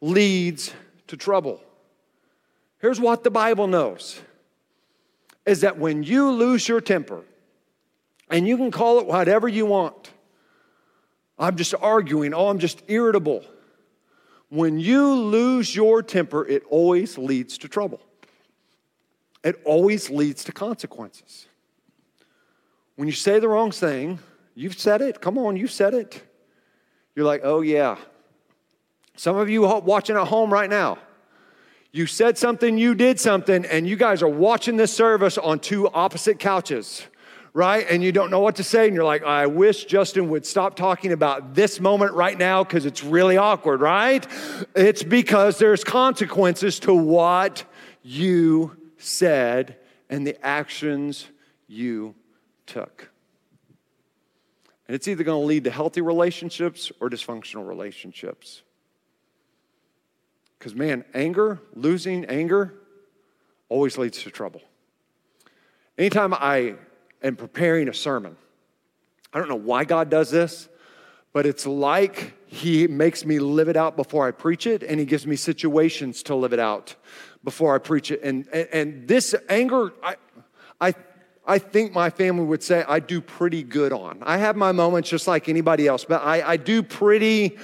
leads 0.00 0.72
to 1.08 1.16
trouble. 1.16 1.60
Here's 2.78 3.00
what 3.00 3.22
the 3.22 3.30
Bible 3.30 3.66
knows 3.66 4.20
is 5.44 5.60
that 5.60 5.78
when 5.78 6.02
you 6.02 6.30
lose 6.30 6.66
your 6.66 6.80
temper, 6.80 7.22
and 8.30 8.46
you 8.46 8.56
can 8.56 8.70
call 8.70 8.98
it 8.98 9.06
whatever 9.06 9.48
you 9.48 9.66
want, 9.66 10.10
I'm 11.38 11.56
just 11.56 11.74
arguing, 11.80 12.34
oh, 12.34 12.48
I'm 12.48 12.58
just 12.58 12.82
irritable. 12.88 13.44
When 14.48 14.78
you 14.78 15.12
lose 15.12 15.74
your 15.74 16.02
temper, 16.02 16.46
it 16.46 16.62
always 16.70 17.18
leads 17.18 17.58
to 17.58 17.68
trouble. 17.68 18.00
It 19.42 19.60
always 19.64 20.10
leads 20.10 20.44
to 20.44 20.52
consequences. 20.52 21.46
When 22.96 23.08
you 23.08 23.14
say 23.14 23.38
the 23.38 23.48
wrong 23.48 23.70
thing, 23.70 24.18
you've 24.54 24.78
said 24.78 25.02
it. 25.02 25.20
Come 25.20 25.38
on, 25.38 25.56
you've 25.56 25.72
said 25.72 25.94
it. 25.94 26.22
You're 27.14 27.26
like, 27.26 27.42
oh, 27.44 27.60
yeah. 27.60 27.96
Some 29.16 29.36
of 29.36 29.48
you 29.48 29.62
watching 29.62 30.16
at 30.16 30.26
home 30.26 30.52
right 30.52 30.68
now, 30.68 30.98
you 31.92 32.06
said 32.06 32.36
something, 32.36 32.76
you 32.76 32.94
did 32.94 33.18
something, 33.18 33.64
and 33.64 33.88
you 33.88 33.96
guys 33.96 34.22
are 34.22 34.28
watching 34.28 34.76
this 34.76 34.92
service 34.92 35.38
on 35.38 35.58
two 35.58 35.88
opposite 35.88 36.38
couches 36.38 37.06
right? 37.56 37.86
And 37.88 38.02
you 38.02 38.12
don't 38.12 38.30
know 38.30 38.40
what 38.40 38.56
to 38.56 38.62
say, 38.62 38.84
and 38.84 38.94
you're 38.94 39.02
like, 39.02 39.22
I 39.22 39.46
wish 39.46 39.86
Justin 39.86 40.28
would 40.28 40.44
stop 40.44 40.76
talking 40.76 41.10
about 41.12 41.54
this 41.54 41.80
moment 41.80 42.12
right 42.12 42.36
now 42.36 42.62
because 42.62 42.84
it's 42.84 43.02
really 43.02 43.38
awkward, 43.38 43.80
right? 43.80 44.26
It's 44.74 45.02
because 45.02 45.56
there's 45.56 45.82
consequences 45.82 46.78
to 46.80 46.92
what 46.92 47.64
you 48.02 48.76
said 48.98 49.78
and 50.10 50.26
the 50.26 50.38
actions 50.44 51.24
you 51.66 52.14
took. 52.66 53.08
And 54.86 54.94
it's 54.94 55.08
either 55.08 55.24
going 55.24 55.40
to 55.40 55.46
lead 55.46 55.64
to 55.64 55.70
healthy 55.70 56.02
relationships 56.02 56.92
or 57.00 57.08
dysfunctional 57.08 57.66
relationships. 57.66 58.64
Because, 60.58 60.74
man, 60.74 61.06
anger, 61.14 61.62
losing 61.72 62.26
anger, 62.26 62.74
always 63.70 63.96
leads 63.96 64.22
to 64.24 64.30
trouble. 64.30 64.60
Anytime 65.96 66.34
I 66.34 66.74
and 67.22 67.36
preparing 67.36 67.88
a 67.88 67.94
sermon. 67.94 68.36
I 69.32 69.38
don't 69.38 69.48
know 69.48 69.54
why 69.54 69.84
God 69.84 70.10
does 70.10 70.30
this, 70.30 70.68
but 71.32 71.46
it's 71.46 71.66
like 71.66 72.34
He 72.46 72.86
makes 72.86 73.24
me 73.24 73.38
live 73.38 73.68
it 73.68 73.76
out 73.76 73.96
before 73.96 74.26
I 74.26 74.30
preach 74.30 74.66
it, 74.66 74.82
and 74.82 74.98
He 74.98 75.06
gives 75.06 75.26
me 75.26 75.36
situations 75.36 76.22
to 76.24 76.34
live 76.34 76.52
it 76.52 76.58
out 76.58 76.94
before 77.44 77.74
I 77.74 77.78
preach 77.78 78.10
it. 78.10 78.22
And, 78.22 78.46
and, 78.52 78.68
and 78.72 79.08
this 79.08 79.34
anger, 79.48 79.92
I, 80.02 80.16
I, 80.80 80.94
I 81.46 81.58
think 81.58 81.92
my 81.92 82.10
family 82.10 82.44
would 82.44 82.62
say 82.62 82.84
I 82.88 82.98
do 82.98 83.20
pretty 83.20 83.62
good 83.62 83.92
on. 83.92 84.22
I 84.22 84.38
have 84.38 84.56
my 84.56 84.72
moments 84.72 85.10
just 85.10 85.26
like 85.26 85.48
anybody 85.48 85.86
else, 85.86 86.04
but 86.04 86.22
I, 86.22 86.42
I 86.42 86.56
do 86.56 86.82
pretty 86.82 87.56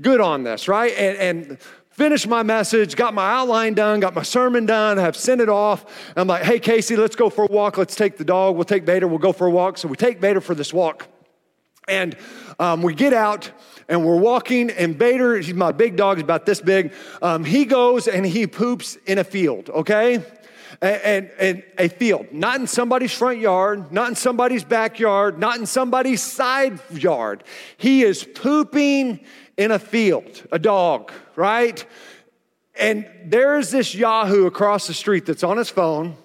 good 0.00 0.20
on 0.20 0.42
this, 0.42 0.68
right? 0.68 0.92
And, 0.96 1.18
and 1.18 1.58
finished 1.98 2.28
my 2.28 2.44
message, 2.44 2.94
got 2.94 3.12
my 3.12 3.28
outline 3.28 3.74
done, 3.74 3.98
got 3.98 4.14
my 4.14 4.22
sermon 4.22 4.64
done, 4.66 5.00
I've 5.00 5.16
sent 5.16 5.40
it 5.40 5.48
off. 5.48 5.84
I'm 6.14 6.28
like, 6.28 6.44
hey, 6.44 6.60
Casey, 6.60 6.94
let's 6.94 7.16
go 7.16 7.28
for 7.28 7.42
a 7.42 7.48
walk. 7.48 7.76
Let's 7.76 7.96
take 7.96 8.16
the 8.16 8.24
dog. 8.24 8.54
We'll 8.54 8.64
take 8.64 8.84
Vader. 8.84 9.08
We'll 9.08 9.18
go 9.18 9.32
for 9.32 9.48
a 9.48 9.50
walk. 9.50 9.78
So 9.78 9.88
we 9.88 9.96
take 9.96 10.20
Vader 10.20 10.40
for 10.40 10.54
this 10.54 10.72
walk. 10.72 11.08
And 11.88 12.16
um, 12.60 12.82
we 12.82 12.94
get 12.94 13.12
out 13.12 13.50
and 13.88 14.06
we're 14.06 14.16
walking, 14.16 14.70
and 14.70 14.96
Vader, 14.96 15.38
he's 15.38 15.54
my 15.54 15.72
big 15.72 15.96
dog, 15.96 16.18
he's 16.18 16.22
about 16.22 16.46
this 16.46 16.60
big. 16.60 16.92
Um, 17.20 17.44
he 17.44 17.64
goes 17.64 18.06
and 18.06 18.24
he 18.24 18.46
poops 18.46 18.96
in 19.06 19.18
a 19.18 19.24
field, 19.24 19.68
okay? 19.68 20.24
And, 20.80 21.00
and, 21.02 21.30
and, 21.40 21.62
a 21.78 21.88
field, 21.88 22.26
not 22.30 22.60
in 22.60 22.68
somebody's 22.68 23.12
front 23.12 23.40
yard, 23.40 23.90
not 23.90 24.10
in 24.10 24.14
somebody's 24.14 24.62
backyard, 24.62 25.40
not 25.40 25.58
in 25.58 25.66
somebody's 25.66 26.22
side 26.22 26.78
yard. 26.92 27.42
He 27.76 28.04
is 28.04 28.22
pooping 28.22 29.18
in 29.58 29.72
a 29.72 29.78
field, 29.78 30.46
a 30.50 30.58
dog, 30.58 31.12
right? 31.36 31.84
And 32.78 33.06
there's 33.24 33.70
this 33.70 33.94
Yahoo 33.94 34.46
across 34.46 34.86
the 34.86 34.94
street 34.94 35.26
that's 35.26 35.42
on 35.42 35.58
his 35.58 35.68
phone, 35.68 36.16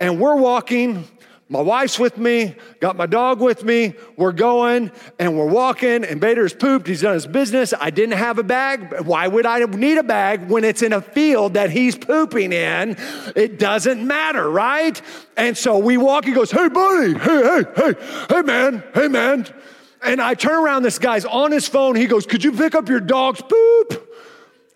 and 0.00 0.18
we're 0.20 0.36
walking. 0.36 1.06
My 1.48 1.60
wife's 1.60 1.96
with 1.96 2.18
me, 2.18 2.56
got 2.80 2.96
my 2.96 3.06
dog 3.06 3.40
with 3.40 3.62
me. 3.62 3.94
We're 4.16 4.32
going 4.32 4.90
and 5.20 5.38
we're 5.38 5.46
walking, 5.46 6.04
and 6.04 6.20
Vader's 6.20 6.52
pooped. 6.52 6.88
He's 6.88 7.02
done 7.02 7.14
his 7.14 7.26
business. 7.28 7.72
I 7.78 7.90
didn't 7.90 8.18
have 8.18 8.40
a 8.40 8.42
bag. 8.42 9.02
Why 9.06 9.28
would 9.28 9.46
I 9.46 9.60
need 9.60 9.96
a 9.96 10.02
bag 10.02 10.48
when 10.48 10.64
it's 10.64 10.82
in 10.82 10.92
a 10.92 11.00
field 11.00 11.54
that 11.54 11.70
he's 11.70 11.94
pooping 11.94 12.52
in? 12.52 12.96
It 13.36 13.60
doesn't 13.60 14.04
matter, 14.04 14.50
right? 14.50 15.00
And 15.36 15.56
so 15.56 15.78
we 15.78 15.96
walk. 15.96 16.24
He 16.24 16.32
goes, 16.32 16.50
Hey, 16.50 16.68
buddy. 16.68 17.14
Hey, 17.14 17.20
hey, 17.20 17.64
hey, 17.76 17.94
hey, 18.28 18.42
man. 18.42 18.82
Hey, 18.92 19.06
man. 19.06 19.46
And 20.02 20.20
I 20.20 20.34
turn 20.34 20.62
around, 20.62 20.82
this 20.82 20.98
guy's 20.98 21.24
on 21.24 21.52
his 21.52 21.66
phone. 21.66 21.96
He 21.96 22.06
goes, 22.06 22.26
Could 22.26 22.44
you 22.44 22.52
pick 22.52 22.74
up 22.74 22.88
your 22.88 23.00
dog's 23.00 23.42
poop? 23.42 24.02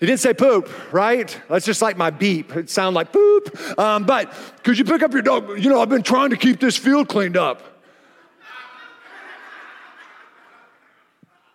He 0.00 0.06
didn't 0.06 0.20
say 0.20 0.32
poop, 0.32 0.70
right? 0.92 1.38
That's 1.50 1.66
just 1.66 1.82
like 1.82 1.98
my 1.98 2.08
beep. 2.08 2.56
It 2.56 2.70
sounded 2.70 2.96
like 2.96 3.12
poop. 3.12 3.78
Um, 3.78 4.04
but 4.04 4.32
could 4.64 4.78
you 4.78 4.84
pick 4.84 5.02
up 5.02 5.12
your 5.12 5.20
dog? 5.20 5.62
You 5.62 5.68
know, 5.68 5.80
I've 5.82 5.90
been 5.90 6.02
trying 6.02 6.30
to 6.30 6.36
keep 6.36 6.58
this 6.58 6.76
field 6.76 7.06
cleaned 7.06 7.36
up. 7.36 7.62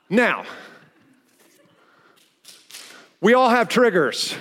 Now, 0.08 0.46
we 3.20 3.34
all 3.34 3.50
have 3.50 3.68
triggers, 3.68 4.36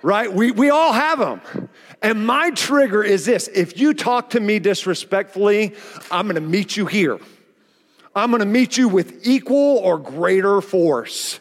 right? 0.00 0.32
We, 0.32 0.50
we 0.50 0.70
all 0.70 0.94
have 0.94 1.18
them. 1.18 1.68
And 2.00 2.26
my 2.26 2.50
trigger 2.52 3.02
is 3.02 3.26
this 3.26 3.48
if 3.48 3.78
you 3.78 3.92
talk 3.92 4.30
to 4.30 4.40
me 4.40 4.58
disrespectfully, 4.58 5.74
I'm 6.10 6.26
gonna 6.26 6.40
meet 6.40 6.78
you 6.78 6.86
here. 6.86 7.18
I'm 8.14 8.30
gonna 8.30 8.46
meet 8.46 8.76
you 8.76 8.88
with 8.88 9.26
equal 9.26 9.78
or 9.78 9.98
greater 9.98 10.60
force. 10.60 11.40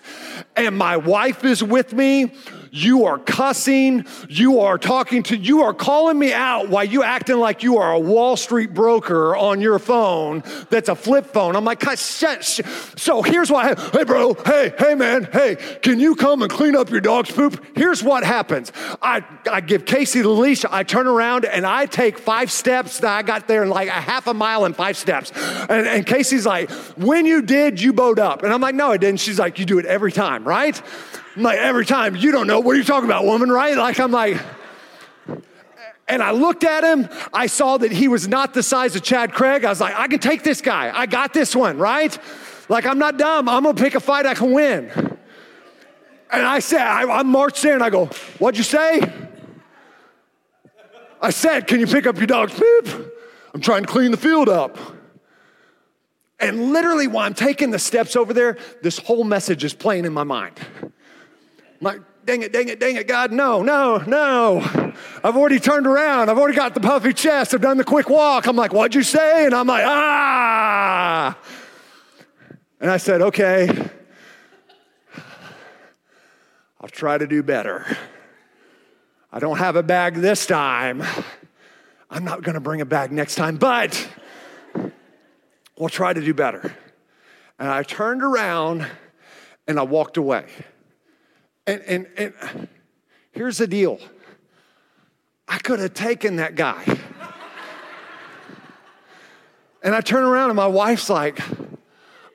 And 0.56 0.78
my 0.78 0.98
wife 0.98 1.44
is 1.44 1.64
with 1.64 1.94
me. 1.94 2.32
You 2.72 3.06
are 3.06 3.18
cussing. 3.18 4.06
You 4.30 4.60
are 4.62 4.78
talking 4.78 5.24
to, 5.24 5.38
you 5.38 5.64
are 5.64 5.74
calling 5.74 6.18
me 6.18 6.34
out 6.34 6.70
while 6.70 6.84
you 6.84 7.04
acting 7.04 7.38
like 7.38 7.64
you 7.64 7.78
are 7.78 7.94
a 7.94 8.00
Wall 8.00 8.38
Street 8.38 8.74
broker 8.74 9.36
on 9.36 9.62
your 9.62 9.80
phone 9.80 10.44
that's 10.70 10.90
a 10.90 10.96
flip 10.96 11.28
phone. 11.28 11.56
I'm 11.56 11.66
like, 11.66 11.84
shit. 11.98 12.44
so 12.44 13.22
here's 13.22 13.52
what, 13.52 13.80
hey, 13.92 14.04
bro, 14.04 14.34
hey, 14.34 14.74
hey, 14.78 14.96
man, 14.96 15.30
hey, 15.32 15.56
can 15.82 16.00
you 16.00 16.16
come 16.16 16.42
and 16.42 16.52
clean 16.52 16.76
up 16.76 16.90
your 16.90 17.02
dog's 17.02 17.32
poop? 17.32 17.64
Here's 17.76 18.04
what 18.04 18.24
happens. 18.24 18.72
I, 19.02 19.24
I 19.50 19.62
give 19.62 19.86
Casey 19.86 20.22
the 20.22 20.30
leash. 20.30 20.66
I 20.66 20.84
turn 20.84 21.08
around 21.08 21.46
and 21.46 21.66
I 21.66 21.86
take 21.86 22.18
five 22.18 22.52
steps. 22.52 23.04
I 23.04 23.22
got 23.22 23.48
there 23.48 23.64
in 23.64 23.70
like 23.70 23.88
a 23.88 23.92
half 23.92 24.28
a 24.28 24.34
mile 24.34 24.66
and 24.66 24.76
five 24.76 24.98
steps. 24.98 25.32
And, 25.70 25.88
and 25.88 26.06
Casey's 26.06 26.46
like, 26.46 26.70
when 26.98 27.26
you 27.26 27.42
did, 27.42 27.82
you 27.82 27.94
bowed 27.94 28.20
up. 28.20 28.44
And 28.44 28.54
I'm 28.54 28.62
like, 28.62 28.76
no, 28.76 28.92
I 28.92 28.98
didn't. 28.98 29.20
She's 29.20 29.40
like, 29.40 29.60
you 29.60 29.66
do 29.66 29.80
it 29.80 29.86
every 29.86 30.12
time, 30.12 30.44
right? 30.44 30.82
I'm 31.38 31.44
like, 31.44 31.60
every 31.60 31.86
time, 31.86 32.16
you 32.16 32.32
don't 32.32 32.48
know. 32.48 32.60
What 32.60 32.76
are 32.76 32.80
you 32.80 32.84
talking 32.84 33.08
about, 33.08 33.24
woman, 33.24 33.52
right? 33.52 33.78
Like, 33.78 34.00
I'm 34.00 34.12
like, 34.12 34.42
and 36.08 36.24
I 36.24 36.32
looked 36.32 36.64
at 36.64 36.84
him. 36.84 37.08
I 37.32 37.46
saw 37.46 37.78
that 37.78 37.92
he 37.92 38.08
was 38.08 38.28
not 38.28 38.56
the 38.56 38.64
size 38.64 38.96
of 38.96 39.04
Chad 39.04 39.34
Craig. 39.34 39.64
I 39.64 39.70
was 39.70 39.80
like, 39.80 39.94
I 39.96 40.08
can 40.08 40.18
take 40.18 40.42
this 40.42 40.62
guy. 40.62 40.92
I 40.92 41.06
got 41.06 41.36
this 41.36 41.56
one, 41.56 41.78
right? 41.78 42.18
Like, 42.70 42.88
I'm 42.88 42.98
not 42.98 43.20
dumb. 43.20 43.48
I'm 43.48 43.62
gonna 43.62 43.76
pick 43.76 43.94
a 43.94 44.00
fight 44.00 44.26
I 44.26 44.34
can 44.34 44.52
win. 44.52 44.90
And 46.32 46.44
I 46.44 46.58
said, 46.58 46.82
I, 46.82 47.20
I 47.20 47.22
marched 47.22 47.64
and 47.66 47.84
I 47.84 47.92
go, 47.92 48.08
What'd 48.40 48.58
you 48.58 48.64
say? 48.64 49.02
I 51.22 51.30
said, 51.30 51.68
Can 51.68 51.80
you 51.80 51.86
pick 51.86 52.08
up 52.08 52.18
your 52.18 52.26
dog's 52.26 52.56
poop? 52.56 53.14
I'm 53.54 53.62
trying 53.62 53.84
to 53.84 53.88
clean 53.88 54.10
the 54.10 54.18
field 54.18 54.50
up. 54.50 54.76
And 56.40 56.74
literally, 56.74 57.06
while 57.06 57.28
I'm 57.28 57.36
taking 57.36 57.70
the 57.70 57.80
steps 57.80 58.16
over 58.16 58.34
there, 58.34 58.58
this 58.82 58.98
whole 58.98 59.24
message 59.24 59.64
is 59.64 59.76
playing 59.76 60.06
in 60.06 60.14
my 60.14 60.24
mind. 60.24 60.60
I'm 61.80 61.86
like, 61.86 62.02
dang 62.26 62.42
it, 62.42 62.52
dang 62.52 62.68
it, 62.70 62.80
dang 62.80 62.96
it, 62.96 63.08
God, 63.08 63.32
no, 63.32 63.62
no, 63.62 63.98
no. 64.00 64.62
I've 65.24 65.38
already 65.38 65.60
turned 65.60 65.86
around. 65.86 66.30
I've 66.30 66.38
already 66.38 66.56
got 66.56 66.74
the 66.74 66.80
puffy 66.80 67.14
chest. 67.14 67.54
I've 67.54 67.62
done 67.62 67.78
the 67.78 67.84
quick 67.84 68.10
walk. 68.10 68.48
I'm 68.48 68.56
like, 68.56 68.74
what'd 68.74 68.96
you 68.96 69.04
say? 69.04 69.46
And 69.46 69.54
I'm 69.54 69.68
like, 69.68 69.84
ah. 69.86 71.38
And 72.80 72.90
I 72.90 72.98
said, 72.98 73.22
okay, 73.22 73.70
I'll 76.82 76.90
try 76.90 77.18
to 77.18 77.28
do 77.28 77.44
better. 77.44 77.86
I 79.32 79.40
don't 79.40 79.58
have 79.58 79.76
a 79.76 79.84
bag 79.84 80.16
this 80.16 80.46
time. 80.46 81.04
I'm 82.10 82.24
not 82.24 82.42
going 82.42 82.56
to 82.56 82.62
bring 82.62 82.82
a 82.82 82.86
bag 82.86 83.12
next 83.12 83.36
time, 83.36 83.58
but 83.58 84.10
we'll 85.78 85.90
try 85.90 86.14
to 86.14 86.22
do 86.22 86.34
better. 86.34 86.76
And 87.60 87.70
I 87.70 87.84
turned 87.84 88.24
around 88.24 88.88
and 89.68 89.80
I 89.80 89.84
walked 89.84 90.18
away. 90.18 90.46
And, 91.68 91.82
and, 91.82 92.08
and 92.18 92.68
here's 93.34 93.58
the 93.58 93.68
deal 93.68 94.00
I 95.48 95.60
could 95.60 95.80
have 95.80 95.94
taken 95.94 96.38
that 96.38 96.56
guy. 96.56 96.84
and 99.84 99.94
I 99.94 100.02
turn 100.02 100.24
around 100.24 100.50
and 100.50 100.56
my 100.56 100.68
wife's 100.68 101.10
like, 101.10 101.40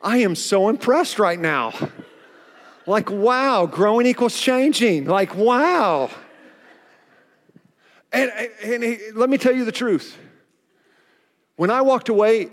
I 0.03 0.19
am 0.19 0.35
so 0.35 0.69
impressed 0.69 1.19
right 1.19 1.39
now. 1.39 1.73
Like, 2.87 3.11
wow, 3.11 3.67
growing 3.67 4.07
equals 4.07 4.39
changing. 4.39 5.07
Like, 5.07 5.35
wow. 5.35 6.11
And, 8.13 8.31
and, 8.63 8.85
and 8.85 9.17
let 9.17 9.31
me 9.31 9.39
tell 9.39 9.55
you 9.55 9.65
the 9.65 9.73
truth. 9.73 10.19
When 11.57 11.71
I 11.71 11.81
walked 11.83 12.09
away, 12.09 12.51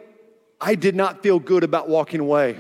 I 0.62 0.76
did 0.76 0.96
not 0.96 1.24
feel 1.24 1.40
good 1.40 1.64
about 1.64 1.90
walking 1.90 2.20
away. 2.20 2.60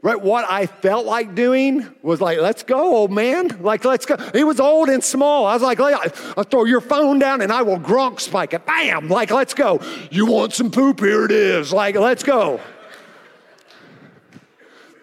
Right? 0.00 0.20
What 0.20 0.44
I 0.48 0.66
felt 0.66 1.06
like 1.06 1.34
doing 1.34 1.84
was 2.02 2.20
like, 2.20 2.38
let's 2.38 2.62
go, 2.62 2.96
old 2.96 3.10
man. 3.10 3.48
Like, 3.62 3.84
let's 3.84 4.06
go. 4.06 4.16
He 4.32 4.44
was 4.44 4.60
old 4.60 4.88
and 4.88 5.02
small. 5.02 5.44
I 5.44 5.54
was 5.54 5.62
like, 5.62 5.80
I'll 5.80 6.44
throw 6.44 6.64
your 6.64 6.80
phone 6.80 7.18
down 7.18 7.40
and 7.40 7.50
I 7.50 7.62
will 7.62 7.80
Gronk 7.80 8.20
spike 8.20 8.54
it. 8.54 8.64
Bam! 8.64 9.08
Like, 9.08 9.32
let's 9.32 9.54
go. 9.54 9.80
You 10.12 10.26
want 10.26 10.52
some 10.52 10.70
poop? 10.70 11.00
Here 11.00 11.24
it 11.24 11.32
is. 11.32 11.72
Like, 11.72 11.96
let's 11.96 12.22
go. 12.22 12.60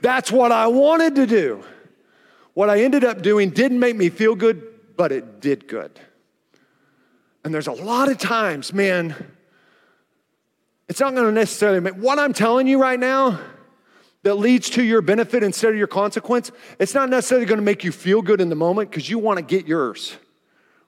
That's 0.02 0.32
what 0.32 0.54
I 0.54 0.68
wanted 0.68 1.16
to 1.16 1.26
do. 1.26 1.64
What 2.54 2.70
I 2.70 2.84
ended 2.84 3.04
up 3.04 3.22
doing 3.22 3.50
didn't 3.50 3.80
make 3.80 3.98
me 3.98 4.10
feel 4.10 4.34
good, 4.34 4.96
but 4.96 5.12
it 5.12 5.42
did 5.42 5.68
good. 5.68 5.92
And 7.44 7.54
there's 7.54 7.68
a 7.68 7.74
lot 7.74 8.10
of 8.10 8.18
times, 8.18 8.72
man, 8.72 9.14
it's 10.88 11.02
not 11.02 11.12
to 11.16 11.32
necessarily 11.34 11.82
make 11.82 11.96
what 11.96 12.18
I'm 12.18 12.32
telling 12.32 12.66
you 12.66 12.80
right 12.80 13.00
now 13.00 13.42
that 14.26 14.40
leads 14.40 14.72
to 14.72 14.84
your 14.84 15.04
benefit 15.04 15.44
instead 15.44 15.70
of 15.70 15.78
your 15.78 15.86
consequence, 15.86 16.52
it's 16.80 16.96
not 16.96 17.12
necessarily 17.12 17.46
going 17.46 17.60
to 17.60 17.64
make 17.64 17.84
you 17.84 17.92
feel 17.92 18.24
good 18.24 18.42
in 18.42 18.50
the 18.50 18.56
moment 18.56 18.90
because 18.90 19.08
you 19.08 19.20
want 19.20 19.38
to 19.38 19.46
get 19.46 19.68
yours. 19.68 20.18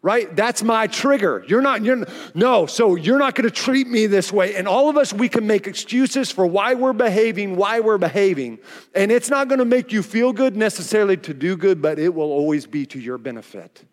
Right? 0.02 0.36
That's 0.36 0.64
my 0.64 0.88
trigger. 0.88 1.46
You're 1.48 1.62
not, 1.62 1.84
you're 1.84 2.08
no, 2.34 2.66
so 2.66 2.96
you're 2.96 3.20
not 3.20 3.36
going 3.36 3.48
to 3.48 3.54
treat 3.54 3.88
me 3.88 4.08
this 4.08 4.34
way. 4.34 4.56
And 4.56 4.68
all 4.68 4.90
of 4.90 4.98
us, 4.98 5.14
we 5.14 5.30
can 5.30 5.46
make 5.46 5.68
excuses 5.68 6.32
for 6.32 6.48
why 6.48 6.74
we're 6.74 6.94
behaving, 6.94 7.58
why 7.58 7.80
we're 7.80 8.00
behaving. 8.00 8.58
And 8.96 9.12
it's 9.12 9.30
not 9.30 9.48
going 9.48 9.60
to 9.60 9.66
make 9.66 9.92
you 9.92 10.02
feel 10.02 10.34
good 10.34 10.58
necessarily 10.58 11.18
to 11.18 11.34
do 11.34 11.56
good, 11.58 11.80
but 11.80 12.00
it 12.00 12.16
will 12.16 12.32
always 12.32 12.66
be 12.66 12.88
to 12.88 13.00
your 13.00 13.20
benefit 13.20 13.84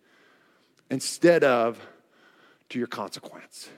instead 0.89 1.45
of 1.45 1.79
to 2.71 2.79
your 2.79 2.89
consequence. 2.89 3.69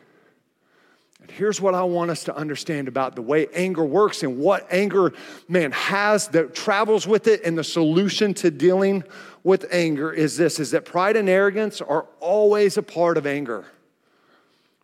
Here's 1.31 1.61
what 1.61 1.75
I 1.75 1.83
want 1.83 2.11
us 2.11 2.25
to 2.25 2.37
understand 2.37 2.89
about 2.89 3.17
the 3.17 3.23
way 3.23 3.47
anger 3.55 3.85
works 3.85 4.23
and 4.23 4.39
what 4.39 4.67
anger, 4.71 5.12
man, 5.49 5.73
has 5.73 6.29
that 6.29 6.55
travels 6.55 7.07
with 7.07 7.27
it. 7.27 7.43
And 7.45 7.57
the 7.57 7.65
solution 7.65 8.35
to 8.35 8.51
dealing 8.51 9.05
with 9.43 9.67
anger 9.71 10.12
is 10.12 10.37
this 10.37 10.59
is 10.59 10.73
that 10.73 10.85
pride 10.85 11.17
and 11.17 11.29
arrogance 11.29 11.81
are 11.81 12.07
always 12.21 12.77
a 12.77 12.83
part 12.83 13.17
of 13.17 13.27
anger, 13.27 13.65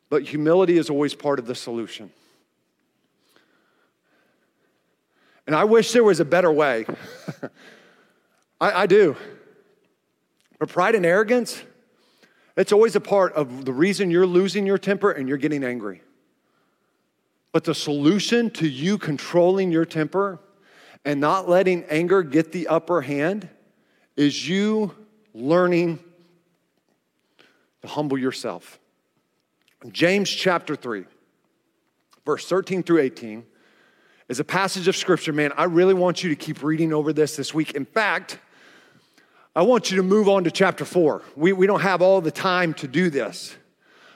but 0.08 0.22
humility 0.22 0.78
is 0.78 0.90
always 0.90 1.14
part 1.14 1.38
of 1.38 1.46
the 1.46 1.54
solution. 1.54 2.10
And 5.46 5.56
I 5.56 5.64
wish 5.64 5.92
there 5.92 6.04
was 6.04 6.20
a 6.20 6.24
better 6.24 6.52
way. 6.52 6.86
I, 8.60 8.82
I 8.82 8.86
do. 8.86 9.16
But 10.58 10.68
pride 10.68 10.94
and 10.94 11.04
arrogance, 11.04 11.60
it's 12.56 12.72
always 12.72 12.94
a 12.94 13.00
part 13.00 13.32
of 13.32 13.64
the 13.64 13.72
reason 13.72 14.10
you're 14.10 14.26
losing 14.26 14.66
your 14.66 14.78
temper 14.78 15.10
and 15.10 15.28
you're 15.28 15.38
getting 15.38 15.64
angry. 15.64 16.02
But 17.52 17.64
the 17.64 17.74
solution 17.74 18.50
to 18.52 18.66
you 18.66 18.96
controlling 18.96 19.70
your 19.70 19.84
temper 19.84 20.40
and 21.04 21.20
not 21.20 21.48
letting 21.48 21.84
anger 21.84 22.22
get 22.22 22.52
the 22.52 22.68
upper 22.68 23.02
hand 23.02 23.48
is 24.16 24.48
you 24.48 24.94
learning 25.34 25.98
to 27.82 27.88
humble 27.88 28.18
yourself. 28.18 28.78
James 29.90 30.30
chapter 30.30 30.76
3, 30.76 31.04
verse 32.24 32.48
13 32.48 32.82
through 32.82 33.00
18, 33.00 33.44
is 34.28 34.40
a 34.40 34.44
passage 34.44 34.88
of 34.88 34.96
scripture, 34.96 35.32
man. 35.32 35.52
I 35.56 35.64
really 35.64 35.94
want 35.94 36.22
you 36.22 36.30
to 36.30 36.36
keep 36.36 36.62
reading 36.62 36.92
over 36.92 37.12
this 37.12 37.36
this 37.36 37.52
week. 37.52 37.72
In 37.72 37.84
fact, 37.84 38.38
I 39.54 39.62
want 39.62 39.90
you 39.90 39.98
to 39.98 40.02
move 40.02 40.28
on 40.28 40.44
to 40.44 40.50
chapter 40.50 40.84
4. 40.84 41.22
We, 41.36 41.52
we 41.52 41.66
don't 41.66 41.80
have 41.80 42.00
all 42.00 42.20
the 42.20 42.30
time 42.30 42.72
to 42.74 42.88
do 42.88 43.10
this. 43.10 43.54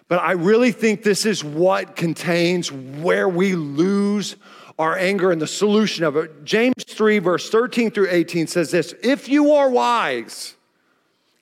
But 0.09 0.23
I 0.23 0.33
really 0.33 0.73
think 0.73 1.03
this 1.03 1.27
is 1.27 1.43
what 1.43 1.97
contains 1.97 2.71
where 2.71 3.29
we 3.29 3.55
lose 3.55 4.37
our 4.79 4.97
anger 4.97 5.33
and 5.33 5.41
the 5.41 5.47
solution 5.47 6.05
of 6.05 6.17
it. 6.17 6.45
James 6.45 6.85
3, 6.87 7.19
verse 7.19 7.51
13 7.51 7.91
through 7.91 8.09
18 8.11 8.47
says 8.47 8.71
this 8.71 8.95
If 9.03 9.29
you 9.29 9.53
are 9.53 9.69
wise 9.69 10.55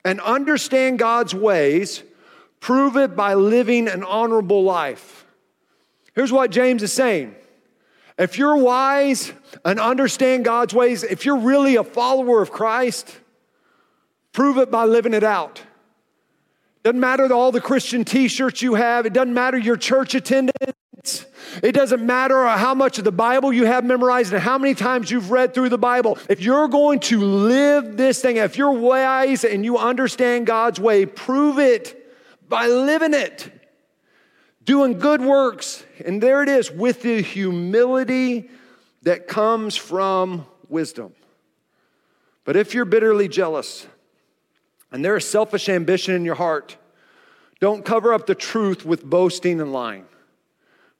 and 0.04 0.20
understand 0.20 0.98
God's 0.98 1.34
ways, 1.34 2.02
prove 2.60 2.96
it 2.96 3.14
by 3.16 3.34
living 3.34 3.88
an 3.88 4.02
honorable 4.04 4.62
life. 4.62 5.26
Here's 6.14 6.32
what 6.32 6.50
James 6.50 6.82
is 6.82 6.92
saying. 6.92 7.34
If 8.16 8.38
you're 8.38 8.56
wise 8.56 9.32
and 9.64 9.80
understand 9.80 10.44
God's 10.44 10.72
ways, 10.72 11.02
if 11.02 11.26
you're 11.26 11.38
really 11.38 11.76
a 11.76 11.82
follower 11.82 12.40
of 12.40 12.52
Christ, 12.52 13.18
prove 14.32 14.56
it 14.56 14.70
by 14.70 14.84
living 14.84 15.14
it 15.14 15.24
out. 15.24 15.60
Doesn't 16.84 17.00
matter 17.00 17.32
all 17.32 17.50
the 17.50 17.62
Christian 17.62 18.04
t 18.04 18.28
shirts 18.28 18.60
you 18.60 18.74
have, 18.74 19.06
it 19.06 19.14
doesn't 19.14 19.32
matter 19.32 19.56
your 19.56 19.76
church 19.76 20.14
attendance. 20.14 21.26
It 21.62 21.72
doesn't 21.72 22.04
matter 22.04 22.46
how 22.46 22.74
much 22.74 22.98
of 22.98 23.04
the 23.04 23.12
Bible 23.12 23.52
you 23.52 23.64
have 23.64 23.84
memorized 23.84 24.32
and 24.32 24.42
how 24.42 24.58
many 24.58 24.74
times 24.74 25.10
you've 25.10 25.30
read 25.30 25.54
through 25.54 25.68
the 25.68 25.78
Bible. 25.78 26.18
If 26.28 26.40
you're 26.40 26.68
going 26.68 27.00
to 27.00 27.20
live 27.20 27.96
this 27.96 28.20
thing, 28.20 28.36
if 28.36 28.58
you're 28.58 28.72
wise 28.72 29.44
and 29.44 29.64
you 29.64 29.78
understand 29.78 30.46
God's 30.46 30.80
way, 30.80 31.06
prove 31.06 31.58
it 31.58 32.12
by 32.48 32.66
living 32.66 33.14
it, 33.14 33.50
doing 34.64 34.98
good 34.98 35.20
works. 35.20 35.84
And 36.04 36.22
there 36.22 36.42
it 36.42 36.48
is 36.48 36.70
with 36.70 37.02
the 37.02 37.22
humility 37.22 38.50
that 39.02 39.28
comes 39.28 39.76
from 39.76 40.46
wisdom. 40.68 41.12
But 42.44 42.56
if 42.56 42.74
you're 42.74 42.84
bitterly 42.84 43.28
jealous, 43.28 43.86
and 44.94 45.04
there 45.04 45.16
is 45.16 45.28
selfish 45.28 45.68
ambition 45.68 46.14
in 46.14 46.24
your 46.24 46.36
heart, 46.36 46.76
don't 47.58 47.84
cover 47.84 48.14
up 48.14 48.28
the 48.28 48.34
truth 48.36 48.86
with 48.86 49.04
boasting 49.04 49.60
and 49.60 49.72
lying. 49.72 50.04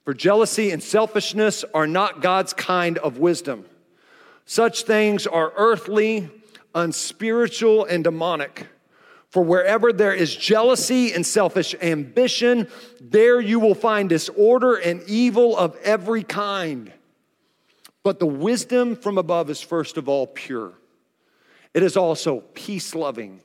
For 0.04 0.12
jealousy 0.12 0.72
and 0.72 0.83
selfishness 0.83 1.64
are 1.72 1.87
not 1.87 2.20
God's 2.20 2.52
kind 2.52 2.98
of 2.98 3.18
wisdom. 3.18 3.64
Such 4.46 4.83
things 4.83 5.28
are 5.28 5.52
earthly, 5.57 6.28
unspiritual, 6.74 7.85
and 7.85 8.02
demonic. 8.02 8.66
For 9.30 9.44
wherever 9.44 9.92
there 9.92 10.12
is 10.12 10.35
jealousy 10.35 11.12
and 11.12 11.24
selfish 11.24 11.76
ambition, 11.80 12.66
there 13.00 13.40
you 13.40 13.61
will 13.61 13.76
find 13.76 14.09
disorder 14.09 14.74
and 14.74 15.04
evil 15.07 15.57
of 15.57 15.76
every 15.85 16.24
kind. 16.24 16.92
But 18.02 18.18
the 18.18 18.26
wisdom 18.26 18.96
from 18.96 19.18
above 19.18 19.50
is 19.50 19.61
first 19.61 19.96
of 19.96 20.09
all 20.09 20.26
pure. 20.26 20.72
It 21.74 21.85
is 21.85 21.96
also 21.96 22.40
peace 22.54 22.96
loving, 22.96 23.40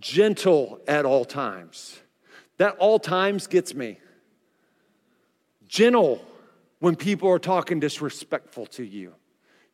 gentle 0.00 0.80
at 0.86 1.04
all 1.04 1.24
times. 1.24 1.98
That 2.58 2.76
all 2.76 2.98
times 2.98 3.46
gets 3.46 3.74
me 3.74 3.98
gentle 5.66 6.24
when 6.78 6.94
people 6.94 7.28
are 7.28 7.38
talking 7.38 7.80
disrespectful 7.80 8.66
to 8.66 8.84
you, 8.84 9.12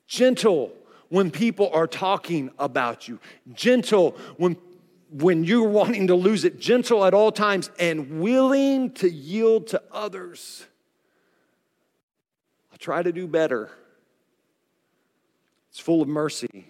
gentle 0.06 0.72
when 1.09 1.30
people 1.30 1.70
are 1.72 1.87
talking 1.87 2.50
about 2.59 3.09
you, 3.09 3.18
gentle 3.52 4.16
when 4.37 4.56
when 5.12 5.42
you're 5.42 5.68
wanting 5.68 6.06
to 6.06 6.14
lose 6.14 6.44
it, 6.44 6.61
gentle 6.61 7.04
at 7.04 7.14
all 7.14 7.33
times 7.33 7.70
and 7.78 8.20
willing 8.20 8.92
to 8.92 9.11
yield 9.11 9.66
to 9.68 9.83
others. 9.90 10.64
I'll 12.70 12.78
try 12.78 13.02
to 13.02 13.12
do 13.12 13.26
better. 13.26 13.70
It's 15.70 15.80
full 15.80 16.00
of 16.00 16.09
mercy 16.09 16.66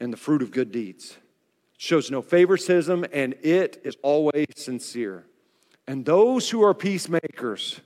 and 0.00 0.12
the 0.12 0.16
fruit 0.16 0.42
of 0.42 0.50
good 0.50 0.72
deeds. 0.72 1.16
Shows 1.82 2.10
no 2.10 2.20
favoritism 2.20 3.06
and 3.10 3.32
it 3.40 3.80
is 3.84 3.96
always 4.02 4.44
sincere. 4.54 5.24
And 5.86 6.04
those 6.04 6.50
who 6.50 6.62
are 6.62 6.74
peacemakers, 6.74 7.80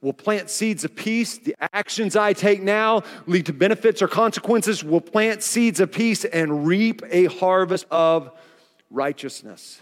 will 0.00 0.12
plant 0.12 0.50
seeds 0.50 0.82
of 0.82 0.96
peace. 0.96 1.38
The 1.38 1.54
actions 1.72 2.16
I 2.16 2.32
take 2.32 2.60
now 2.60 3.04
lead 3.28 3.46
to 3.46 3.52
benefits 3.52 4.02
or 4.02 4.08
consequences. 4.08 4.82
Will 4.82 5.00
plant 5.00 5.44
seeds 5.44 5.78
of 5.78 5.92
peace 5.92 6.24
and 6.24 6.66
reap 6.66 7.02
a 7.08 7.26
harvest 7.26 7.86
of 7.88 8.32
righteousness. 8.90 9.80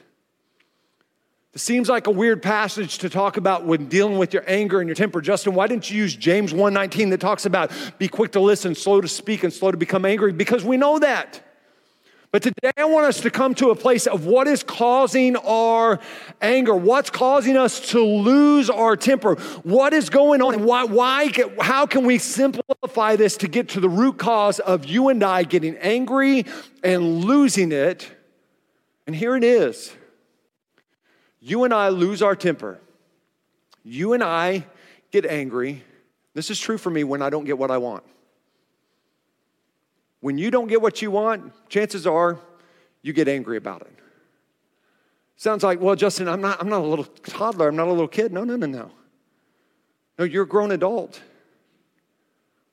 This 1.55 1.63
seems 1.63 1.89
like 1.89 2.07
a 2.07 2.11
weird 2.11 2.43
passage 2.43 2.99
to 2.99 3.09
talk 3.09 3.39
about 3.39 3.65
when 3.65 3.87
dealing 3.87 4.19
with 4.19 4.35
your 4.35 4.45
anger 4.47 4.79
and 4.79 4.87
your 4.87 4.95
temper. 4.95 5.23
Justin, 5.23 5.55
why 5.55 5.69
didn't 5.69 5.91
you 5.91 5.97
use 5.97 6.15
James 6.15 6.53
1:19 6.53 7.09
that 7.09 7.21
talks 7.21 7.47
about 7.47 7.73
be 7.97 8.09
quick 8.09 8.33
to 8.33 8.41
listen, 8.41 8.75
slow 8.75 9.01
to 9.01 9.09
speak 9.09 9.43
and 9.43 9.51
slow 9.51 9.71
to 9.71 9.79
become 9.79 10.05
angry? 10.05 10.33
Because 10.33 10.67
we 10.67 10.77
know 10.77 10.99
that. 10.99 11.47
But 12.33 12.45
today 12.45 12.71
I 12.77 12.85
want 12.85 13.07
us 13.07 13.21
to 13.23 13.31
come 13.31 13.55
to 13.57 13.71
a 13.71 13.75
place 13.75 14.07
of 14.07 14.25
what 14.25 14.47
is 14.47 14.62
causing 14.62 15.35
our 15.37 15.99
anger, 16.40 16.77
what's 16.77 17.11
causing 17.11 17.57
us 17.57 17.81
to 17.90 18.01
lose 18.01 18.71
our 18.71 18.97
temper, 18.97 19.35
what 19.64 19.93
is 19.93 20.11
going 20.11 20.40
on, 20.40 20.62
why, 20.62 20.85
why, 20.85 21.33
how 21.61 21.87
can 21.87 22.05
we 22.07 22.19
simplify 22.19 23.16
this 23.16 23.37
to 23.38 23.49
get 23.49 23.71
to 23.71 23.81
the 23.81 23.88
root 23.88 24.19
cause 24.19 24.61
of 24.61 24.85
you 24.85 25.09
and 25.09 25.25
I 25.25 25.43
getting 25.43 25.77
angry 25.79 26.47
and 26.85 27.25
losing 27.25 27.73
it? 27.73 28.09
And 29.09 29.16
here 29.16 29.35
it 29.37 29.43
is. 29.43 29.93
You 31.40 31.64
and 31.64 31.75
I 31.75 31.88
lose 31.88 32.23
our 32.23 32.37
temper. 32.37 32.79
You 33.83 34.12
and 34.12 34.23
I 34.23 34.66
get 35.11 35.27
angry. 35.27 35.83
This 36.35 36.49
is 36.49 36.61
true 36.61 36.79
for 36.79 36.90
me 36.90 37.03
when 37.03 37.23
I 37.23 37.31
don't 37.31 37.45
get 37.45 37.59
what 37.59 37.73
I 37.73 37.79
want. 37.79 38.05
When 40.20 40.38
you 40.38 40.50
don't 40.50 40.66
get 40.66 40.83
what 40.83 41.02
you 41.02 41.11
want, 41.11 41.52
chances 41.68 42.06
are 42.06 42.38
you 43.02 43.12
get 43.12 43.28
angry 43.28 43.56
about 43.56 43.83
it. 43.83 43.92
Sounds 45.37 45.64
like, 45.64 45.80
well, 45.80 45.96
Justin, 45.96 46.28
I'm 46.28 46.42
not, 46.42 46.61
I'm 46.61 46.68
not 46.68 46.83
a 46.83 46.87
little 46.87 47.06
toddler. 47.06 47.68
I'm 47.68 47.76
not 47.76 47.88
a 47.88 47.90
little 47.90 48.09
kid. 48.09 48.30
No, 48.30 48.44
no, 48.44 48.56
no, 48.56 48.66
no. 48.66 48.90
No, 50.18 50.24
you're 50.26 50.42
a 50.42 50.48
grown 50.48 50.70
adult. 50.70 51.22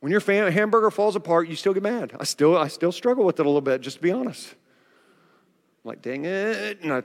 When 0.02 0.12
your 0.12 0.20
fam- 0.20 0.52
hamburger 0.52 0.92
falls 0.92 1.16
apart, 1.16 1.48
you 1.48 1.56
still 1.56 1.74
get 1.74 1.84
mad. 1.84 2.14
I 2.20 2.26
still, 2.26 2.58
I 2.58 2.68
still 2.68 2.92
struggle 2.92 3.24
with 3.24 3.40
it 3.40 3.46
a 3.46 3.50
little 3.50 3.62
bit, 3.62 3.80
just 3.80 3.98
to 3.98 4.04
be 4.04 4.12
honest. 4.12 4.52
I'm 4.52 5.90
like, 5.90 6.02
dang 6.02 6.26
it. 6.26 6.82
And 6.82 6.92
I 6.92 7.02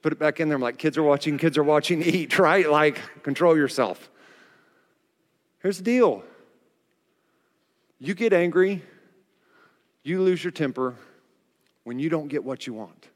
put 0.00 0.12
it 0.12 0.18
back 0.18 0.40
in 0.40 0.48
there. 0.48 0.56
I'm 0.56 0.62
like, 0.62 0.78
kids 0.78 0.96
are 0.96 1.02
watching, 1.02 1.36
kids 1.36 1.58
are 1.58 1.62
watching, 1.62 2.02
eat, 2.06 2.38
right? 2.38 2.68
Like, 2.68 2.98
control 3.22 3.54
yourself. 3.54 4.10
Here's 5.60 5.76
the 5.76 5.84
deal 5.84 6.24
you 7.98 8.14
get 8.14 8.32
angry, 8.32 8.82
you 10.02 10.22
lose 10.22 10.42
your 10.42 10.50
temper 10.50 10.94
when 11.84 11.98
you 11.98 12.08
don't 12.08 12.28
get 12.28 12.44
what 12.44 12.66
you 12.66 12.74
want. 12.74 13.08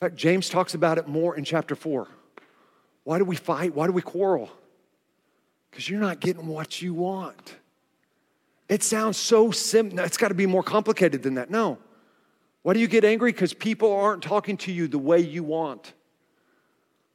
In 0.00 0.08
fact, 0.08 0.16
James 0.16 0.48
talks 0.48 0.74
about 0.74 0.98
it 0.98 1.06
more 1.06 1.36
in 1.36 1.44
chapter 1.44 1.74
4. 1.74 2.08
Why 3.04 3.18
do 3.18 3.24
we 3.24 3.36
fight? 3.36 3.74
Why 3.74 3.86
do 3.86 3.92
we 3.92 4.02
quarrel? 4.02 4.50
Because 5.70 5.88
you're 5.88 6.00
not 6.00 6.20
getting 6.20 6.46
what 6.46 6.82
you 6.82 6.94
want. 6.94 7.56
It 8.68 8.82
sounds 8.82 9.16
so 9.16 9.50
simple. 9.50 9.98
It's 10.00 10.16
got 10.16 10.28
to 10.28 10.34
be 10.34 10.46
more 10.46 10.62
complicated 10.62 11.22
than 11.22 11.34
that. 11.34 11.50
No. 11.50 11.78
Why 12.62 12.74
do 12.74 12.80
you 12.80 12.86
get 12.86 13.04
angry? 13.04 13.32
Because 13.32 13.52
people 13.52 13.92
aren't 13.92 14.22
talking 14.22 14.56
to 14.58 14.72
you 14.72 14.88
the 14.88 14.98
way 14.98 15.20
you 15.20 15.42
want. 15.42 15.92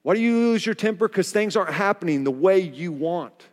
Why 0.04 0.13
do 0.15 0.21
you 0.21 0.36
lose 0.36 0.65
your 0.65 0.76
temper? 0.76 1.08
Because 1.08 1.32
things 1.32 1.56
aren't 1.56 1.73
happening 1.73 2.23
the 2.23 2.32
way 2.32 2.60
you 2.60 2.91
want. 2.91 3.47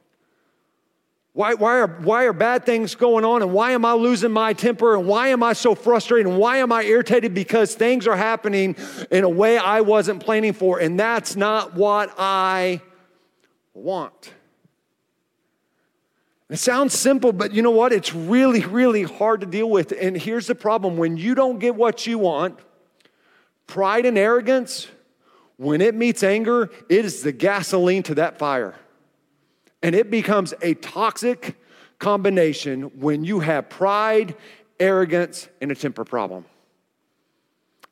Why, 1.35 1.55
why, 1.55 1.81
are, 1.81 1.89
why 1.89 2.25
are 2.27 2.33
bad 2.33 2.65
things 2.65 2.95
going 2.95 3.25
on? 3.25 3.43
And 3.43 3.53
why 3.53 3.73
am 3.73 3.85
I 3.85 3.93
losing 3.93 4.31
my 4.31 4.53
temper? 4.53 4.97
And 4.97 5.05
why 5.07 5.29
am 5.29 5.43
I 5.43 5.53
so 5.53 5.75
frustrated? 5.75 6.29
And 6.31 6.39
why 6.39 6.59
am 6.59 6.71
I 6.71 6.85
irritated? 6.85 7.35
Because 7.35 7.75
things 7.75 8.07
are 8.07 8.17
happening 8.17 8.77
in 9.11 9.25
a 9.25 9.29
way 9.29 9.59
I 9.59 9.81
wasn't 9.81 10.25
planning 10.25 10.53
for. 10.53 10.79
And 10.79 10.99
that's 10.99 11.35
not 11.35 11.75
what 11.75 12.15
I 12.19 12.81
want. 13.75 14.33
It 16.49 16.59
sounds 16.59 16.97
simple, 16.97 17.33
but 17.33 17.53
you 17.53 17.63
know 17.63 17.73
what? 17.73 17.93
It's 17.93 18.15
really, 18.15 18.61
really 18.61 19.03
hard 19.03 19.41
to 19.41 19.47
deal 19.47 19.69
with. 19.69 19.93
And 20.01 20.17
here's 20.17 20.47
the 20.47 20.55
problem 20.55 20.97
when 20.97 21.17
you 21.17 21.35
don't 21.35 21.59
get 21.59 21.75
what 21.75 22.07
you 22.07 22.17
want, 22.19 22.61
pride 23.67 24.07
and 24.07 24.17
arrogance, 24.17 24.87
when 25.57 25.81
it 25.81 25.97
meets 25.97 26.23
anger, 26.23 26.71
it 26.89 27.05
is 27.05 27.25
the 27.25 27.33
gasoline 27.33 28.05
to 28.05 28.15
that 28.17 28.39
fire. 28.39 28.77
And 29.85 29.95
it 29.95 30.11
becomes 30.11 30.55
a 30.63 30.73
toxic 30.73 31.57
combination 31.99 32.85
when 32.99 33.23
you 33.23 33.41
have 33.41 33.69
pride, 33.69 34.35
arrogance, 34.81 35.47
and 35.61 35.71
a 35.71 35.75
temper 35.75 36.05
problem. 36.05 36.47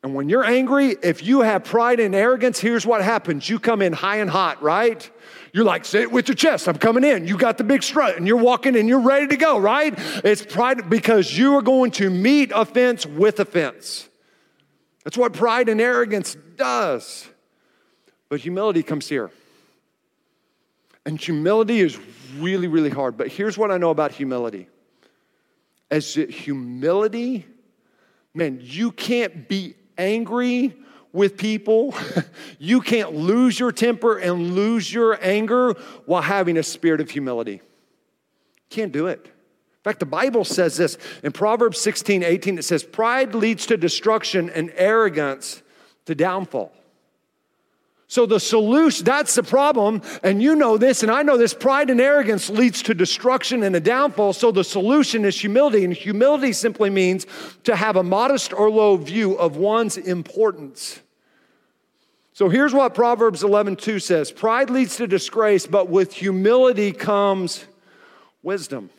And 0.02 0.14
when 0.14 0.31
you're 0.31 0.42
angry, 0.42 0.96
if 1.02 1.22
you 1.22 1.42
have 1.42 1.64
pride 1.64 2.00
and 2.00 2.14
arrogance, 2.14 2.59
here's 2.59 2.87
what 2.87 3.02
happens. 3.02 3.46
You 3.46 3.59
come 3.59 3.83
in 3.83 3.92
high 3.92 4.16
and 4.16 4.31
hot, 4.31 4.62
right? 4.62 5.09
You're 5.52 5.66
like, 5.66 5.85
sit 5.85 6.11
with 6.11 6.28
your 6.28 6.35
chest. 6.35 6.66
I'm 6.66 6.78
coming 6.78 7.05
in. 7.05 7.28
You 7.28 7.37
got 7.37 7.59
the 7.59 7.64
big 7.64 7.83
strut 7.83 8.16
and 8.16 8.26
you're 8.26 8.38
walking 8.38 8.74
and 8.74 8.88
you're 8.88 9.02
ready 9.02 9.26
to 9.26 9.37
go, 9.37 9.59
right? 9.59 9.92
It's 10.24 10.46
pride 10.46 10.88
because 10.88 11.37
you 11.37 11.57
are 11.57 11.62
going 11.62 11.90
to 11.92 12.09
meet 12.09 12.52
offense 12.55 13.05
with 13.05 13.38
offense. 13.38 14.09
That's 15.05 15.18
what 15.18 15.35
pride 15.35 15.68
and 15.68 15.78
arrogance 15.78 16.38
does. 16.57 17.28
But 18.31 18.40
humility 18.40 18.83
comes 18.83 19.11
here. 19.11 19.31
And 21.04 21.20
humility 21.20 21.80
is 21.80 21.98
really, 22.38 22.68
really 22.68 22.90
hard. 22.90 23.16
But 23.16 23.28
here's 23.28 23.58
what 23.58 23.70
I 23.70 23.78
know 23.78 23.90
about 23.90 24.12
humility 24.12 24.68
as 25.90 26.14
humility, 26.14 27.46
man, 28.32 28.58
you 28.62 28.90
can't 28.90 29.46
be 29.46 29.74
angry 29.98 30.74
with 31.12 31.36
people. 31.36 31.94
you 32.58 32.80
can't 32.80 33.14
lose 33.14 33.60
your 33.60 33.72
temper 33.72 34.16
and 34.16 34.54
lose 34.54 34.92
your 34.92 35.18
anger 35.22 35.74
while 36.06 36.22
having 36.22 36.56
a 36.56 36.62
spirit 36.62 37.02
of 37.02 37.10
humility. 37.10 37.60
Can't 38.70 38.90
do 38.90 39.06
it. 39.06 39.26
In 39.26 39.84
fact, 39.84 40.00
the 40.00 40.06
Bible 40.06 40.44
says 40.44 40.78
this 40.78 40.96
in 41.22 41.32
Proverbs 41.32 41.78
16, 41.80 42.22
18, 42.22 42.58
it 42.58 42.62
says, 42.62 42.82
Pride 42.82 43.34
leads 43.34 43.66
to 43.66 43.76
destruction 43.76 44.48
and 44.48 44.72
arrogance 44.76 45.62
to 46.06 46.14
downfall. 46.14 46.72
So 48.12 48.27
the 48.27 48.40
solution, 48.40 49.07
that's 49.07 49.37
the 49.37 49.42
problem. 49.42 50.03
And 50.22 50.42
you 50.42 50.55
know 50.55 50.77
this, 50.77 51.03
and 51.03 51.11
I 51.11 51.22
know 51.22 51.38
this 51.38 51.55
pride 51.55 51.88
and 51.88 51.98
arrogance 51.98 52.51
leads 52.51 52.83
to 52.83 52.92
destruction 52.92 53.62
and 53.62 53.75
a 53.75 53.81
downfall. 53.81 54.35
So 54.35 54.53
the 54.53 54.64
solution 54.64 55.25
is 55.25 55.40
humility. 55.40 55.83
And 55.83 55.94
humility 55.94 56.53
simply 56.53 56.90
means 56.90 57.27
to 57.64 57.75
have 57.75 57.96
a 57.96 58.03
modest 58.03 58.53
or 58.53 58.70
low 58.70 58.98
view 58.98 59.38
of 59.38 59.57
one's 59.57 59.96
importance. 59.96 61.01
So 62.35 62.51
here's 62.51 62.75
what 62.75 62.94
Proverbs 62.94 63.42
11 63.42 63.77
2 63.77 63.98
says 63.98 64.31
Pride 64.31 64.68
leads 64.68 64.96
to 64.96 65.07
disgrace, 65.07 65.66
but 65.66 65.88
with 65.88 66.12
humility 66.12 66.92
comes 66.92 67.64
wisdom. 68.42 68.90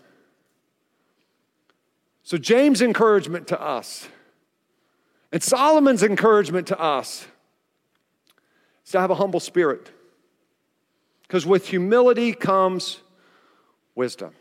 So, 2.24 2.40
James' 2.40 2.82
encouragement 2.82 3.48
to 3.50 3.62
us, 3.62 4.08
and 5.32 5.44
Solomon's 5.44 6.02
encouragement 6.02 6.66
to 6.70 6.80
us 6.80 7.28
is 8.86 8.92
to 8.92 9.00
have 9.00 9.12
a 9.12 9.16
humble 9.16 9.40
spirit. 9.40 9.92
Because 11.24 11.46
with 11.46 11.68
humility 11.68 12.34
comes 12.34 13.00
wisdom. 13.96 14.34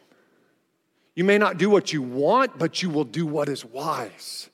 You 1.14 1.24
may 1.24 1.38
not 1.38 1.58
do 1.58 1.68
what 1.68 1.92
you 1.92 2.02
want, 2.02 2.58
but 2.58 2.82
you 2.82 2.90
will 2.90 3.04
do 3.04 3.26
what 3.26 3.48
is 3.48 3.64
wise. 3.64 4.48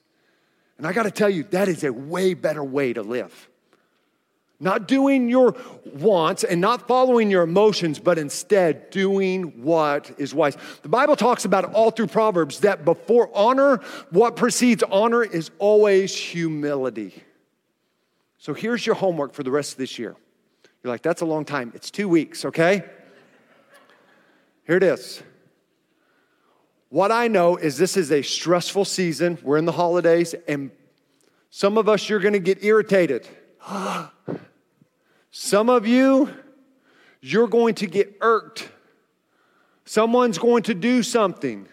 And 0.77 0.87
I 0.87 0.93
got 0.93 1.05
to 1.05 1.11
tell 1.11 1.31
you, 1.31 1.45
that 1.45 1.69
is 1.69 1.85
a 1.85 1.93
way 1.93 2.35
better 2.35 2.63
way 2.63 2.93
to 2.93 3.03
live. 3.03 3.49
Not 4.61 4.89
doing 4.89 5.29
your 5.29 5.57
wants 5.85 6.43
and 6.43 6.61
not 6.61 6.89
following 6.89 7.31
your 7.31 7.43
emotions, 7.43 8.01
but 8.01 8.19
instead 8.19 8.91
doing 8.91 9.63
what 9.63 10.11
is 10.19 10.35
wise. 10.35 10.57
The 10.83 10.89
Bible 10.89 11.15
talks 11.15 11.45
about 11.45 11.73
all 11.75 11.93
through 11.93 12.09
Proverbs 12.09 12.61
that 12.61 12.85
before 12.85 13.31
honor, 13.35 13.77
what 14.11 14.35
precedes 14.35 14.83
honor 14.91 15.23
is 15.23 15.53
always 15.61 16.17
humility. 16.17 17.23
So 18.39 18.55
here's 18.55 18.87
your 18.87 18.95
homework 18.95 19.35
for 19.35 19.43
the 19.43 19.51
rest 19.51 19.73
of 19.73 19.79
this 19.79 19.99
year. 19.99 20.17
You're 20.83 20.93
like, 20.93 21.03
that's 21.03 21.23
a 21.23 21.27
long 21.27 21.45
time. 21.45 21.73
It's 21.75 21.91
two 21.91 22.09
weeks, 22.09 22.45
okay? 22.45 22.85
Here 24.65 24.77
it 24.77 24.83
is. 24.83 25.23
What 26.89 27.11
I 27.11 27.29
know 27.29 27.57
is 27.57 27.77
this 27.77 27.97
is 27.97 28.13
a 28.13 28.23
stressful 28.23 28.85
season. 28.85 29.39
We're 29.43 29.59
in 29.59 29.65
the 29.65 29.73
holidays, 29.73 30.35
and 30.47 30.71
some 31.51 31.77
of 31.77 31.89
us, 31.89 32.09
you're 32.09 32.21
gonna 32.21 32.39
get 32.39 32.63
irritated. 32.63 33.27
Some 35.31 35.69
of 35.69 35.87
you, 35.87 36.31
you're 37.21 37.49
going 37.49 37.75
to 37.77 37.87
get 37.87 38.17
irked. 38.21 38.71
Someone's 39.85 40.39
going 40.39 40.63
to 40.65 40.75
do 40.75 41.03
something, 41.03 41.69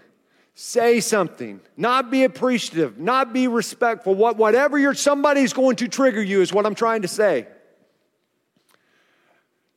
say 0.55 1.01
something, 1.01 1.59
not 1.75 2.09
be 2.09 2.23
appreciative, 2.23 2.97
not 2.97 3.33
be 3.33 3.47
respectful. 3.47 4.15
What, 4.15 4.37
whatever 4.37 4.79
you're, 4.79 4.93
somebody's 4.93 5.51
going 5.51 5.75
to 5.77 5.89
trigger 5.89 6.23
you, 6.23 6.41
is 6.41 6.53
what 6.53 6.65
I'm 6.65 6.75
trying 6.75 7.01
to 7.01 7.09
say. 7.09 7.45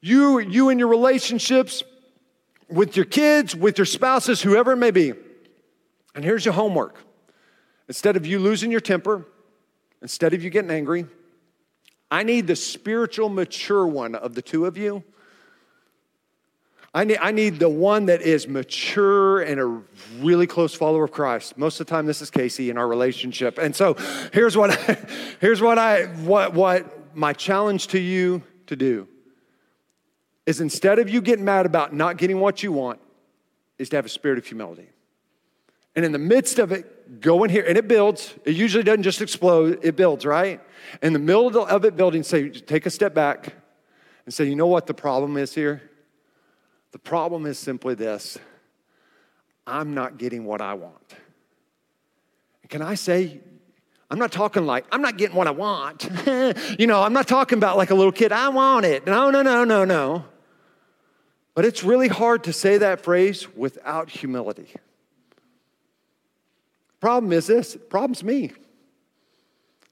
You, 0.01 0.39
you 0.39 0.69
and 0.69 0.79
your 0.79 0.89
relationships 0.89 1.83
with 2.71 2.97
your 2.97 3.05
kids, 3.05 3.57
with 3.57 3.77
your 3.77 3.85
spouses, 3.85 4.41
whoever 4.41 4.73
it 4.73 4.77
may 4.77 4.93
be. 4.93 5.13
And 6.15 6.25
here's 6.25 6.45
your 6.45 6.55
homework. 6.55 7.01
Instead 7.89 8.17
of 8.17 8.25
you 8.25 8.39
losing 8.39 8.71
your 8.71 8.81
temper, 8.81 9.27
instead 10.01 10.33
of 10.33 10.45
you 10.45 10.51
getting 10.51 10.71
angry, 10.71 11.07
I 12.11 12.23
need 12.23 12.47
the 12.47 12.55
spiritual 12.55 13.29
mature 13.29 13.87
one 13.87 14.15
of 14.15 14.35
the 14.35 14.43
two 14.43 14.67
of 14.67 14.79
you. 14.79 15.03
I 16.99 17.05
need, 17.05 17.19
I 17.19 17.31
need 17.31 17.61
the 17.61 17.69
one 17.69 18.07
that 18.07 18.23
is 18.23 18.49
mature 18.49 19.41
and 19.43 19.61
a 19.61 19.83
really 20.19 20.49
close 20.49 20.75
follower 20.75 21.05
of 21.05 21.13
Christ. 21.13 21.57
Most 21.57 21.79
of 21.79 21.87
the 21.87 21.91
time, 21.91 22.07
this 22.07 22.21
is 22.21 22.29
Casey 22.29 22.71
in 22.71 22.77
our 22.77 22.89
relationship. 22.89 23.57
And 23.57 23.77
so 23.77 23.95
here's 24.33 24.57
what 24.57 24.71
I, 24.73 24.99
here's 25.41 25.63
what 25.63 25.79
I 25.79 26.07
what 26.07 26.55
what 26.55 27.17
my 27.17 27.33
challenge 27.33 27.87
to 27.89 28.01
you 28.01 28.43
to 28.67 28.75
do 28.75 29.07
is 30.45 30.61
instead 30.61 30.99
of 30.99 31.09
you 31.09 31.23
getting 31.23 31.45
mad 31.45 31.67
about 31.67 31.95
not 31.95 32.17
getting 32.17 32.41
what 32.41 32.65
you 32.65 32.73
want, 32.73 32.99
is 33.79 33.89
to 33.91 33.97
have 33.97 34.05
a 34.05 34.09
spirit 34.09 34.37
of 34.37 34.45
humility. 34.45 34.89
And 35.95 36.05
in 36.05 36.11
the 36.11 36.19
midst 36.19 36.59
of 36.59 36.73
it, 36.73 37.21
go 37.21 37.45
in 37.45 37.51
here, 37.51 37.65
and 37.65 37.79
it 37.79 37.87
builds. 37.87 38.35
It 38.45 38.57
usually 38.57 38.83
doesn't 38.83 39.05
just 39.05 39.23
explode, 39.23 39.79
it 39.85 39.95
builds, 39.95 40.27
right? 40.27 40.61
In 41.01 41.13
the 41.13 41.21
middle 41.21 41.65
of 41.65 41.85
it 41.85 41.97
building, 41.97 42.25
say, 42.25 42.49
take 42.49 42.87
a 42.87 42.91
step 42.91 43.15
back 43.15 43.55
and 44.25 44.35
say, 44.35 44.47
you 44.47 44.57
know 44.57 44.67
what 44.67 44.89
the 44.89 44.95
problem 44.95 45.37
is 45.37 45.55
here? 45.55 45.88
The 46.93 46.99
problem 46.99 47.47
is 47.47 47.59
simply 47.59 47.95
this 47.95 48.39
I'm 49.67 49.95
not 49.95 50.19
getting 50.19 50.45
what 50.45 50.61
I 50.61 50.75
want. 50.75 51.15
Can 52.69 52.83
I 52.83 52.95
say, 52.95 53.41
I'm 54.11 54.19
not 54.19 54.31
talking 54.31 54.67
like, 54.67 54.85
I'm 54.93 55.01
not 55.01 55.17
getting 55.17 55.37
what 55.37 55.47
I 55.47 55.53
want. 55.53 56.09
you 56.79 56.87
know, 56.87 57.03
I'm 57.03 57.15
not 57.15 57.27
talking 57.27 57.57
about 57.57 57.77
like 57.77 57.91
a 57.91 57.95
little 57.95 58.13
kid, 58.13 58.31
I 58.31 58.51
want 58.51 58.85
it. 58.85 59.07
No, 59.07 59.31
no, 59.31 59.43
no, 59.43 59.65
no, 59.65 59.85
no. 59.85 60.25
But 61.55 61.65
it's 61.65 61.83
really 61.83 62.09
hard 62.09 62.45
to 62.45 62.53
say 62.53 62.79
that 62.79 63.01
phrase 63.01 63.49
without 63.57 64.11
humility. 64.11 64.69
Problem 67.01 67.33
is 67.33 67.47
this 67.47 67.77
problem's 67.89 68.23
me. 68.23 68.53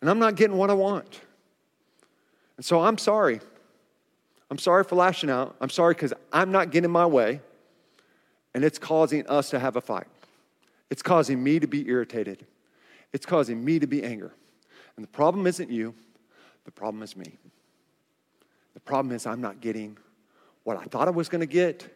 And 0.01 0.11
I'm 0.11 0.19
not 0.19 0.37
getting 0.37 0.57
what 0.57 0.71
I 0.71 0.75
want. 0.75 1.21
And 2.57 2.65
so 2.65 2.83
I'm 2.83 2.99
sorry. 2.99 3.41
I'm 4.51 4.59
sorry 4.59 4.85
for 4.85 4.97
lashing 4.97 5.31
out. 5.31 5.57
I'm 5.61 5.71
sorry 5.71 5.95
because 5.95 6.13
I'm 6.33 6.53
not 6.53 6.71
getting 6.71 6.91
my 6.91 7.07
way. 7.07 7.41
And 8.55 8.65
it's 8.65 8.79
causing 8.79 9.27
us 9.27 9.51
to 9.51 9.59
have 9.59 9.77
a 9.77 9.81
fight. 9.81 10.07
It's 10.89 11.03
causing 11.03 11.43
me 11.43 11.59
to 11.59 11.67
be 11.67 11.89
irritated. 11.89 12.47
It's 13.13 13.27
causing 13.27 13.65
me 13.65 13.79
to 13.79 13.87
be 13.87 14.03
angry. 14.03 14.31
And 14.97 15.05
the 15.05 15.09
problem 15.09 15.47
isn't 15.47 15.71
you, 15.71 15.95
the 16.65 16.71
problem 16.71 17.03
is 17.03 17.17
me. 17.17 17.37
The 18.75 18.81
problem 18.81 19.15
is 19.15 19.27
I'm 19.27 19.41
not 19.41 19.61
getting 19.61 19.99
what 20.65 20.77
I 20.77 20.85
thought 20.85 21.09
I 21.09 21.11
was 21.11 21.29
going 21.29 21.41
to 21.41 21.47
get. 21.47 21.89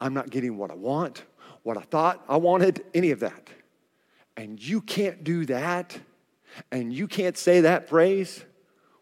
I'm 0.00 0.14
not 0.14 0.30
getting 0.30 0.56
what 0.56 0.70
I 0.70 0.74
want, 0.74 1.24
what 1.62 1.76
I 1.76 1.82
thought 1.82 2.24
I 2.28 2.36
wanted, 2.36 2.84
any 2.94 3.10
of 3.10 3.20
that. 3.20 3.48
And 4.36 4.62
you 4.62 4.80
can't 4.80 5.24
do 5.24 5.46
that, 5.46 5.98
and 6.70 6.92
you 6.92 7.08
can't 7.08 7.36
say 7.36 7.62
that 7.62 7.88
phrase 7.88 8.44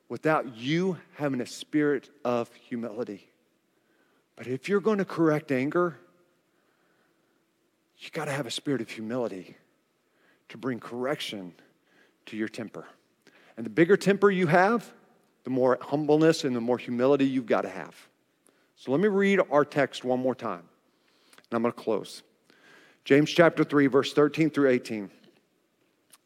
without 0.09 0.57
you 0.57 0.99
having 1.17 1.41
a 1.41 1.47
spirit 1.47 2.11
of 2.25 2.53
humility. 2.55 3.29
But 4.37 4.47
if 4.47 4.69
you're 4.69 4.81
going 4.81 4.99
to 4.99 5.05
correct 5.05 5.53
anger, 5.53 5.97
you 7.99 8.11
got 8.11 8.27
to 8.27 8.31
have 8.31 8.47
a 8.47 8.51
spirit 8.51 8.81
of 8.81 8.89
humility 8.89 9.57
to 10.49 10.57
bring 10.59 10.79
correction 10.81 11.53
to 12.27 12.37
your 12.37 12.49
temper. 12.49 12.87
And 13.57 13.67
the 13.67 13.71
bigger 13.71 13.97
temper 13.97 14.31
you 14.31 14.47
have, 14.47 14.91
the 15.45 15.51
more 15.51 15.79
humbleness 15.81 16.45
and 16.45 16.55
the 16.55 16.61
more 16.61 16.79
humility 16.79 17.25
you've 17.25 17.47
got 17.47 17.63
to 17.63 17.69
have. 17.69 17.95
So 18.77 18.93
let 18.93 19.01
me 19.01 19.09
read 19.09 19.41
our 19.51 19.65
text 19.65 20.05
one 20.05 20.21
more 20.21 20.35
time, 20.35 20.63
and 21.51 21.57
I'm 21.57 21.63
going 21.63 21.73
to 21.73 21.81
close. 21.81 22.23
James 23.05 23.31
chapter 23.31 23.65
3, 23.65 23.89
verse 23.89 24.13
13 24.13 24.51
through 24.51 24.71
18. 24.71 25.11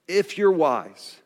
If 0.06 0.36
you're 0.36 0.52
wise 0.52 1.16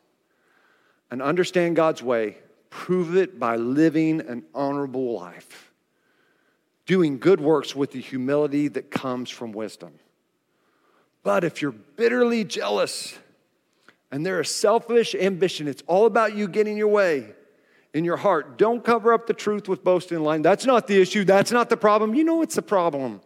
and 1.11 1.21
understand 1.21 1.75
God's 1.75 2.01
way, 2.01 2.37
prove 2.69 3.15
it 3.15 3.39
by 3.39 3.55
living 3.55 4.21
an 4.21 4.43
honorable 4.53 5.13
life, 5.13 5.71
doing 6.85 7.19
good 7.19 7.39
works 7.39 7.75
with 7.75 7.91
the 7.91 8.01
humility 8.01 8.67
that 8.69 8.91
comes 8.91 9.29
from 9.29 9.51
wisdom. 9.51 9.93
But 11.23 11.43
if 11.43 11.61
you're 11.61 11.71
bitterly 11.71 12.43
jealous 12.43 13.17
and 14.11 14.25
there 14.25 14.39
is 14.39 14.49
selfish 14.49 15.13
ambition, 15.15 15.67
it's 15.67 15.83
all 15.87 16.05
about 16.05 16.35
you 16.35 16.47
getting 16.47 16.77
your 16.77 16.87
way 16.87 17.33
in 17.93 18.05
your 18.05 18.17
heart. 18.17 18.57
Don't 18.57 18.83
cover 18.83 19.11
up 19.13 19.27
the 19.27 19.33
truth 19.33 19.67
with 19.67 19.83
boasting 19.83 20.17
and 20.17 20.25
lying. 20.25 20.41
That's 20.41 20.65
not 20.65 20.87
the 20.87 21.01
issue. 21.01 21.25
That's 21.25 21.51
not 21.51 21.69
the 21.69 21.77
problem. 21.77 22.15
You 22.15 22.23
know 22.23 22.41
it's 22.41 22.55
the 22.55 22.61
problem. 22.61 23.21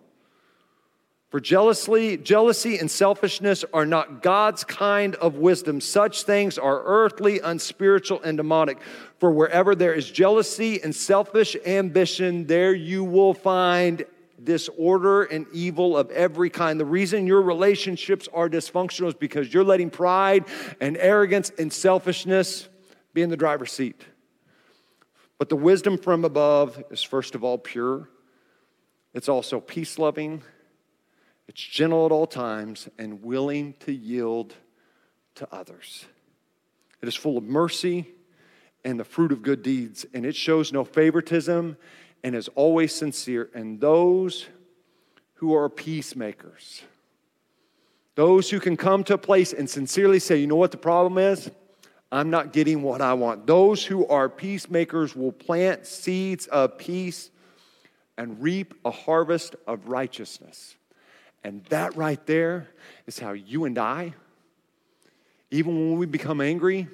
For 1.32 1.40
jealously, 1.40 2.18
jealousy 2.18 2.78
and 2.78 2.92
selfishness 2.92 3.64
are 3.74 3.86
not 3.86 4.22
God's 4.22 4.66
kind 4.66 5.16
of 5.16 5.36
wisdom. 5.36 5.80
Such 5.80 6.24
things 6.24 6.58
are 6.58 6.84
earthly, 6.84 7.40
unspiritual, 7.40 8.22
and 8.22 8.36
demonic. 8.36 8.80
For 9.18 9.32
wherever 9.32 9.74
there 9.74 9.94
is 9.94 10.12
jealousy 10.12 10.84
and 10.84 10.94
selfish 10.94 11.56
ambition, 11.66 12.48
there 12.48 12.74
you 12.74 13.06
will 13.06 13.34
find 13.34 14.06
disorder 14.44 15.24
and 15.24 15.46
evil 15.54 15.96
of 15.96 16.12
every 16.12 16.50
kind. 16.50 16.78
The 16.78 16.86
reason 16.86 17.26
your 17.26 17.42
relationships 17.42 18.28
are 18.34 18.50
dysfunctional 18.50 19.08
is 19.08 19.14
because 19.14 19.54
you're 19.54 19.64
letting 19.64 19.90
pride 19.90 20.44
and 20.82 20.98
arrogance 20.98 21.50
and 21.58 21.72
selfishness 21.72 22.68
be 23.14 23.22
in 23.22 23.30
the 23.30 23.38
driver's 23.38 23.72
seat. 23.72 24.02
But 25.38 25.48
the 25.48 25.56
wisdom 25.56 25.98
from 25.98 26.26
above 26.26 26.84
is 26.92 27.02
first 27.02 27.36
of 27.36 27.44
all 27.46 27.58
pure, 27.58 28.10
it's 29.14 29.30
also 29.30 29.62
peace 29.62 29.98
loving, 29.98 30.44
it's 31.52 31.62
gentle 31.62 32.06
at 32.06 32.14
all 32.14 32.28
times, 32.28 32.88
and 32.98 33.22
willing 33.22 33.74
to 33.82 33.92
yield 33.92 34.56
to 35.36 35.46
others. 35.54 36.06
It 37.02 37.10
is 37.10 37.16
full 37.16 37.38
of 37.38 37.44
mercy 37.44 38.08
and 38.86 38.98
the 38.98 39.04
fruit 39.04 39.34
of 39.34 39.42
good 39.42 39.62
deeds, 39.62 40.06
and 40.14 40.26
it 40.26 40.34
shows 40.34 40.72
no 40.72 40.86
favoritism 40.86 41.76
and 42.24 42.36
is 42.36 42.48
always 42.56 42.96
sincere. 42.96 43.50
And 43.54 43.82
those 43.82 44.46
who 45.34 45.54
are 45.54 45.68
peacemakers, 45.68 46.84
those 48.16 48.50
who 48.50 48.62
can 48.62 48.78
come 48.78 49.04
to 49.04 49.16
a 49.16 49.18
place 49.18 49.52
and 49.52 49.70
sincerely 49.70 50.20
say, 50.20 50.38
you 50.38 50.48
know 50.48 50.56
what 50.56 50.72
the 50.72 50.78
problem 50.78 51.18
is? 51.18 51.52
I'm 52.14 52.30
not 52.30 52.54
getting 52.54 52.82
what 52.82 53.02
I 53.02 53.14
want. 53.14 53.46
Those 53.46 53.86
who 53.86 54.08
are 54.08 54.30
peacemakers 54.30 55.18
will 55.18 55.34
plant 55.34 55.86
seeds 55.86 56.48
of 56.48 56.78
peace 56.78 57.30
and 58.18 58.42
reap 58.42 58.74
a 58.86 58.92
harvest 58.92 59.58
of 59.68 59.90
righteousness. 59.90 60.78
And 61.44 61.64
that 61.66 61.96
right 61.96 62.24
there 62.26 62.68
is 63.08 63.18
how 63.18 63.32
you 63.32 63.66
and 63.66 63.78
I, 63.78 64.14
even 65.50 65.76
when 65.76 66.00
we 66.00 66.06
become 66.06 66.40
angry, 66.40 66.88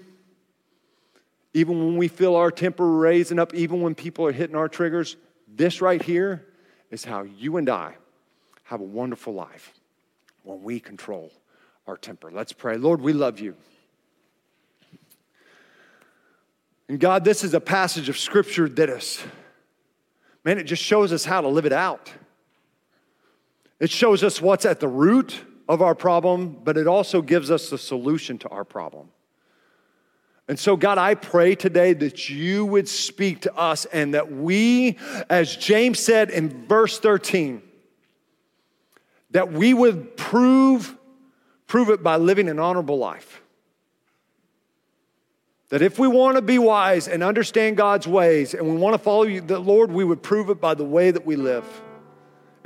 even 1.53 1.79
when 1.79 1.97
we 1.97 2.07
feel 2.07 2.35
our 2.35 2.51
temper 2.51 2.85
raising 2.85 3.39
up, 3.39 3.53
even 3.53 3.81
when 3.81 3.95
people 3.95 4.25
are 4.25 4.31
hitting 4.31 4.55
our 4.55 4.69
triggers, 4.69 5.17
this 5.47 5.81
right 5.81 6.01
here 6.01 6.45
is 6.91 7.03
how 7.03 7.23
you 7.23 7.57
and 7.57 7.69
I 7.69 7.95
have 8.63 8.79
a 8.79 8.85
wonderful 8.85 9.33
life 9.33 9.73
when 10.43 10.61
we 10.63 10.79
control 10.79 11.31
our 11.87 11.97
temper. 11.97 12.31
Let's 12.31 12.53
pray. 12.53 12.77
Lord, 12.77 13.01
we 13.01 13.13
love 13.13 13.39
you. 13.39 13.55
And 16.89 16.99
God, 16.99 17.25
this 17.25 17.43
is 17.43 17.53
a 17.53 17.59
passage 17.59 18.07
of 18.07 18.17
scripture 18.17 18.69
that 18.69 18.89
is, 18.89 19.21
man, 20.43 20.57
it 20.57 20.63
just 20.63 20.83
shows 20.83 21.11
us 21.11 21.25
how 21.25 21.41
to 21.41 21.47
live 21.47 21.65
it 21.65 21.73
out. 21.73 22.11
It 23.79 23.91
shows 23.91 24.23
us 24.23 24.41
what's 24.41 24.65
at 24.65 24.79
the 24.79 24.87
root 24.87 25.43
of 25.69 25.81
our 25.81 25.95
problem, 25.95 26.57
but 26.63 26.77
it 26.77 26.87
also 26.87 27.21
gives 27.21 27.51
us 27.51 27.69
the 27.69 27.77
solution 27.77 28.37
to 28.39 28.49
our 28.49 28.63
problem. 28.63 29.09
And 30.47 30.57
so, 30.57 30.77
God, 30.77 30.97
I 30.97 31.13
pray 31.15 31.55
today 31.55 31.93
that 31.93 32.29
you 32.29 32.65
would 32.65 32.87
speak 32.87 33.41
to 33.41 33.53
us 33.55 33.85
and 33.85 34.13
that 34.13 34.31
we, 34.31 34.97
as 35.29 35.55
James 35.57 35.99
said 35.99 36.29
in 36.29 36.67
verse 36.67 36.99
13, 36.99 37.61
that 39.31 39.51
we 39.51 39.73
would 39.73 40.15
prove, 40.15 40.95
prove 41.67 41.89
it 41.89 42.01
by 42.01 42.15
living 42.15 42.47
an 42.47 42.59
honorable 42.59 42.97
life. 42.97 43.41
That 45.69 45.81
if 45.81 45.99
we 45.99 46.07
want 46.07 46.37
to 46.37 46.41
be 46.41 46.57
wise 46.57 47.09
and 47.09 47.21
understand 47.21 47.75
God's 47.75 48.07
ways 48.07 48.53
and 48.53 48.65
we 48.65 48.77
want 48.77 48.93
to 48.93 48.99
follow 48.99 49.23
you, 49.23 49.41
the 49.41 49.59
Lord, 49.59 49.91
we 49.91 50.05
would 50.05 50.23
prove 50.23 50.49
it 50.49 50.61
by 50.61 50.75
the 50.75 50.85
way 50.85 51.11
that 51.11 51.25
we 51.25 51.35
live. 51.35 51.65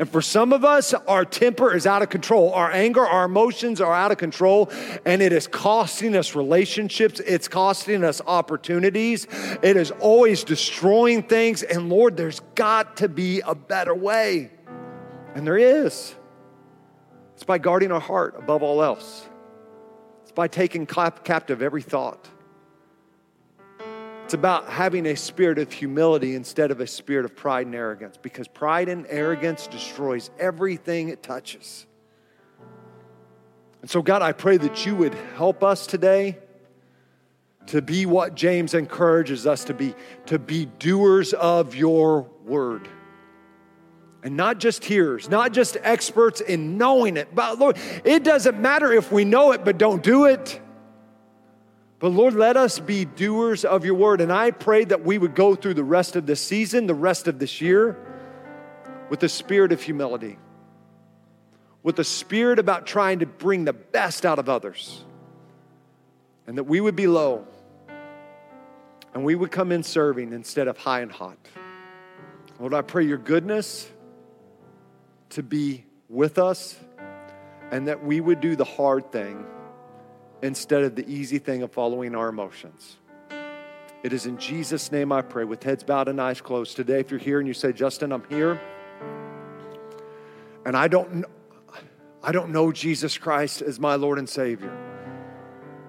And 0.02 0.10
for 0.10 0.24
some 0.24 0.52
of 0.52 0.66
us, 0.66 0.96
our 0.96 1.24
temper 1.24 1.76
is 1.76 1.86
out 1.86 2.02
of 2.02 2.10
control. 2.10 2.54
Our 2.54 2.72
anger, 2.72 3.06
our 3.06 3.26
emotions 3.26 3.80
are 3.80 3.94
out 3.94 4.12
of 4.12 4.18
control, 4.18 4.72
and 5.06 5.22
it 5.22 5.32
is 5.32 5.46
costing 5.46 6.16
us 6.16 6.34
relationships. 6.34 7.20
It's 7.20 7.48
costing 7.48 8.04
us 8.04 8.20
opportunities. 8.26 9.28
It 9.62 9.78
is 9.78 9.92
always 10.00 10.44
destroying 10.44 11.22
things. 11.22 11.62
And 11.62 11.88
Lord, 11.88 12.18
there's 12.18 12.40
got 12.56 12.98
to 12.98 13.10
be 13.10 13.42
a 13.42 13.54
better 13.54 13.94
way. 13.94 14.50
And 15.36 15.46
there 15.46 15.60
is. 15.60 16.16
It's 17.36 17.44
by 17.44 17.60
guarding 17.60 17.92
our 17.92 18.00
heart 18.00 18.34
above 18.40 18.64
all 18.64 18.82
else, 18.82 19.30
it's 20.24 20.32
by 20.32 20.48
taking 20.48 20.88
captive 20.88 21.62
every 21.62 21.84
thought. 21.84 22.28
It's 24.32 24.36
about 24.38 24.70
having 24.70 25.08
a 25.08 25.16
spirit 25.18 25.60
of 25.60 25.74
humility 25.74 26.36
instead 26.36 26.72
of 26.72 26.80
a 26.80 26.88
spirit 26.88 27.26
of 27.26 27.36
pride 27.36 27.66
and 27.66 27.76
arrogance 27.76 28.16
because 28.16 28.48
pride 28.48 28.88
and 28.88 29.06
arrogance 29.10 29.68
destroys 29.68 30.32
everything 30.40 31.10
it 31.10 31.22
touches. 31.22 31.86
And 33.82 33.90
so, 33.90 34.02
God, 34.02 34.22
I 34.22 34.32
pray 34.32 34.56
that 34.56 34.86
you 34.86 34.96
would 34.96 35.16
help 35.36 35.66
us 35.66 35.86
today 35.86 36.38
to 37.66 37.82
be 37.82 38.06
what 38.06 38.34
James 38.34 38.74
encourages 38.74 39.46
us 39.46 39.66
to 39.66 39.74
be, 39.74 39.96
to 40.28 40.40
be 40.40 40.66
doers 40.80 41.34
of 41.34 41.76
your 41.76 42.22
word. 42.46 42.88
And 44.24 44.38
not 44.38 44.60
just 44.60 44.86
hearers, 44.86 45.28
not 45.28 45.52
just 45.52 45.76
experts 45.84 46.40
in 46.40 46.78
knowing 46.78 47.18
it. 47.18 47.36
But 47.36 47.60
Lord, 47.60 47.76
it 48.06 48.24
doesn't 48.24 48.62
matter 48.62 48.94
if 48.94 49.12
we 49.12 49.26
know 49.26 49.52
it 49.52 49.66
but 49.66 49.78
don't 49.78 50.02
do 50.02 50.24
it. 50.24 50.62
But 52.02 52.14
Lord, 52.14 52.34
let 52.34 52.58
us 52.58 52.80
be 52.80 53.06
doers 53.06 53.64
of 53.64 53.86
your 53.86 53.94
word. 53.94 54.22
And 54.22 54.34
I 54.34 54.50
pray 54.50 54.86
that 54.86 55.06
we 55.06 55.20
would 55.20 55.36
go 55.36 55.54
through 55.54 55.76
the 55.76 55.84
rest 55.84 56.16
of 56.16 56.26
this 56.26 56.42
season, 56.42 56.88
the 56.88 56.96
rest 56.96 57.28
of 57.28 57.38
this 57.38 57.62
year, 57.62 57.96
with 59.12 59.20
the 59.20 59.30
spirit 59.30 59.72
of 59.72 59.84
humility, 59.84 60.40
with 61.84 61.98
the 61.98 62.04
spirit 62.04 62.58
about 62.58 62.88
trying 62.88 63.20
to 63.20 63.28
bring 63.28 63.66
the 63.66 63.74
best 63.74 64.26
out 64.26 64.40
of 64.40 64.50
others. 64.50 65.06
And 66.48 66.58
that 66.58 66.64
we 66.64 66.82
would 66.82 66.96
be 66.96 67.06
low 67.06 67.46
and 69.14 69.24
we 69.24 69.36
would 69.36 69.52
come 69.52 69.72
in 69.72 69.84
serving 69.84 70.34
instead 70.34 70.68
of 70.68 70.80
high 70.80 71.02
and 71.02 71.12
hot. 71.12 71.38
Lord, 72.60 72.74
I 72.74 72.82
pray 72.82 73.06
your 73.06 73.20
goodness 73.20 73.88
to 75.30 75.44
be 75.44 75.86
with 76.10 76.40
us 76.40 76.76
and 77.70 77.88
that 77.88 78.04
we 78.04 78.22
would 78.22 78.42
do 78.42 78.56
the 78.56 78.66
hard 78.66 79.12
thing 79.12 79.46
instead 80.42 80.84
of 80.84 80.96
the 80.96 81.08
easy 81.12 81.40
thing 81.40 81.64
of 81.64 81.72
following 81.72 82.16
our 82.16 82.30
emotions. 82.30 82.98
It 84.04 84.14
is 84.14 84.26
in 84.26 84.38
Jesus' 84.38 84.92
name 84.92 85.12
I 85.12 85.22
pray, 85.22 85.44
with 85.44 85.64
heads 85.64 85.84
bowed 85.84 86.08
and 86.08 86.20
eyes 86.20 86.42
closed. 86.42 86.76
Today, 86.76 87.00
if 87.00 87.12
you're 87.12 87.20
here 87.20 87.40
and 87.40 87.48
you 87.48 87.54
say, 87.54 87.72
Justin, 87.72 88.12
I'm 88.12 88.24
here, 88.30 88.60
and 90.66 90.76
I 90.76 90.88
don't, 90.88 91.26
I 92.24 92.32
don't 92.32 92.52
know 92.52 92.72
Jesus 92.72 93.18
Christ 93.18 93.62
as 93.62 93.80
my 93.80 93.96
Lord 93.96 94.18
and 94.20 94.28
Savior. 94.28 94.76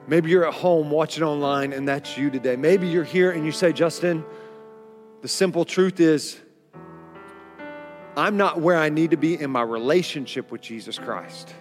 Maybe 0.06 0.30
you're 0.30 0.46
at 0.46 0.54
home 0.54 0.90
watching 0.90 1.22
online 1.22 1.72
and 1.72 1.86
that's 1.86 2.18
you 2.18 2.30
today. 2.30 2.56
Maybe 2.56 2.88
you're 2.88 3.04
here 3.04 3.30
and 3.30 3.46
you 3.46 3.52
say, 3.52 3.72
Justin, 3.72 4.24
the 5.20 5.28
simple 5.28 5.64
truth 5.64 6.00
is, 6.00 6.40
I'm 8.16 8.36
not 8.36 8.60
where 8.60 8.76
I 8.76 8.88
need 8.88 9.12
to 9.12 9.16
be 9.16 9.40
in 9.40 9.50
my 9.50 9.62
relationship 9.62 10.50
with 10.50 10.60
Jesus 10.60 10.98
Christ. 10.98 11.54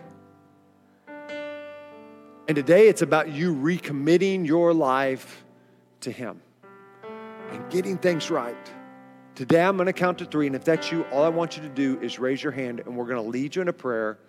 And 2.52 2.56
today 2.58 2.90
it's 2.90 3.02
about 3.02 3.30
you 3.30 3.56
recommitting 3.56 4.46
your 4.46 4.74
life 4.74 5.46
to 6.02 6.12
Him 6.12 6.42
and 7.50 7.72
getting 7.72 7.98
things 7.98 8.30
right. 8.30 8.58
Today 9.36 9.64
I'm 9.64 9.78
going 9.78 9.88
to 9.88 9.94
count 9.94 10.18
to 10.18 10.26
three, 10.26 10.48
and 10.48 10.56
if 10.58 10.66
that's 10.66 10.92
you, 10.92 11.04
all 11.14 11.24
I 11.24 11.30
want 11.30 11.56
you 11.56 11.64
to 11.64 11.70
do 11.70 11.98
is 12.02 12.20
raise 12.20 12.44
your 12.44 12.52
hand, 12.52 12.82
and 12.82 12.98
we're 12.98 13.06
going 13.06 13.24
to 13.24 13.30
lead 13.30 13.56
you 13.56 13.62
in 13.62 13.70
a 13.70 13.74
prayer 13.74 14.20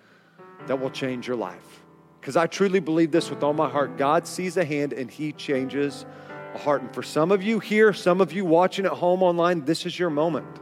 that 0.68 0.80
will 0.80 0.90
change 0.90 1.26
your 1.26 1.34
life. 1.34 1.82
Because 2.20 2.36
I 2.36 2.46
truly 2.46 2.78
believe 2.78 3.10
this 3.10 3.28
with 3.28 3.42
all 3.42 3.54
my 3.54 3.68
heart. 3.68 3.96
God 3.96 4.24
sees 4.24 4.56
a 4.56 4.64
hand 4.64 4.92
and 4.92 5.10
He 5.10 5.32
changes 5.32 6.06
a 6.54 6.58
heart. 6.58 6.82
And 6.82 6.94
for 6.94 7.02
some 7.02 7.32
of 7.32 7.42
you 7.42 7.58
here, 7.58 7.92
some 7.92 8.20
of 8.20 8.32
you 8.32 8.44
watching 8.44 8.86
at 8.86 8.92
home 8.92 9.24
online, 9.24 9.64
this 9.64 9.84
is 9.84 9.98
your 9.98 10.10
moment. 10.10 10.60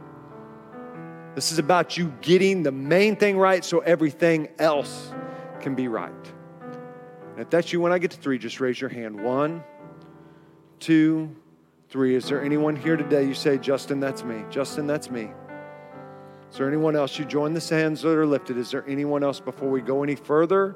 This 1.35 1.51
is 1.51 1.59
about 1.59 1.95
you 1.95 2.11
getting 2.21 2.63
the 2.63 2.71
main 2.71 3.15
thing 3.15 3.37
right 3.37 3.63
so 3.63 3.81
everything 3.81 4.49
else 4.57 5.13
can 5.59 5.75
be 5.75 5.87
right. 5.87 6.11
And 7.31 7.39
if 7.39 7.49
that's 7.49 7.71
you, 7.71 7.79
when 7.79 7.91
I 7.91 7.99
get 7.99 8.11
to 8.11 8.17
three, 8.17 8.37
just 8.37 8.59
raise 8.59 8.79
your 8.79 8.89
hand. 8.89 9.19
One, 9.21 9.63
two, 10.79 11.33
three. 11.89 12.15
Is 12.15 12.25
there 12.27 12.43
anyone 12.43 12.75
here 12.75 12.97
today 12.97 13.23
you 13.23 13.33
say, 13.33 13.57
Justin, 13.57 13.99
that's 13.99 14.23
me? 14.23 14.43
Justin, 14.49 14.87
that's 14.87 15.09
me. 15.09 15.31
Is 16.51 16.57
there 16.57 16.67
anyone 16.67 16.97
else? 16.97 17.17
You 17.17 17.23
join 17.23 17.53
the 17.53 17.61
hands 17.61 18.01
that 18.01 18.17
are 18.17 18.25
lifted. 18.25 18.57
Is 18.57 18.71
there 18.71 18.83
anyone 18.87 19.23
else 19.23 19.39
before 19.39 19.69
we 19.69 19.79
go 19.79 20.03
any 20.03 20.15
further 20.15 20.75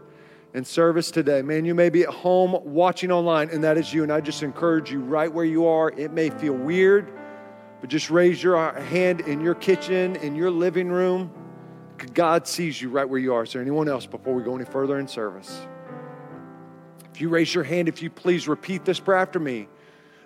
in 0.54 0.64
service 0.64 1.12
today? 1.12 1.42
Man, 1.42 1.66
you 1.66 1.76
may 1.76 1.90
be 1.90 2.04
at 2.04 2.10
home 2.10 2.58
watching 2.64 3.12
online, 3.12 3.50
and 3.50 3.62
that 3.66 3.78
is 3.78 3.94
you. 3.94 4.04
And 4.04 4.12
I 4.12 4.22
just 4.22 4.42
encourage 4.42 4.90
you 4.90 5.02
right 5.02 5.32
where 5.32 5.44
you 5.44 5.66
are. 5.68 5.92
It 5.92 6.14
may 6.14 6.30
feel 6.30 6.54
weird, 6.54 7.12
but 7.82 7.90
just 7.90 8.10
raise 8.10 8.42
your 8.42 8.72
hand 8.80 9.22
in 9.22 9.42
your 9.42 9.56
kitchen, 9.56 10.16
in 10.18 10.34
your 10.36 10.50
living 10.50 10.88
room. 10.88 11.30
God 12.14 12.48
sees 12.48 12.82
you 12.82 12.90
right 12.90 13.08
where 13.08 13.20
you 13.20 13.34
are. 13.34 13.44
Is 13.44 13.52
there 13.52 13.62
anyone 13.62 13.90
else 13.90 14.06
before 14.06 14.34
we 14.34 14.44
go 14.44 14.56
any 14.56 14.66
further 14.66 15.00
in 15.00 15.08
service? 15.10 15.68
If 17.16 17.22
you 17.22 17.30
raise 17.30 17.56
your 17.56 17.64
hand, 17.64 17.88
if 17.88 18.02
you 18.02 18.10
please 18.10 18.46
repeat 18.46 18.84
this 18.84 19.00
prayer 19.00 19.20
after 19.20 19.40
me 19.40 19.70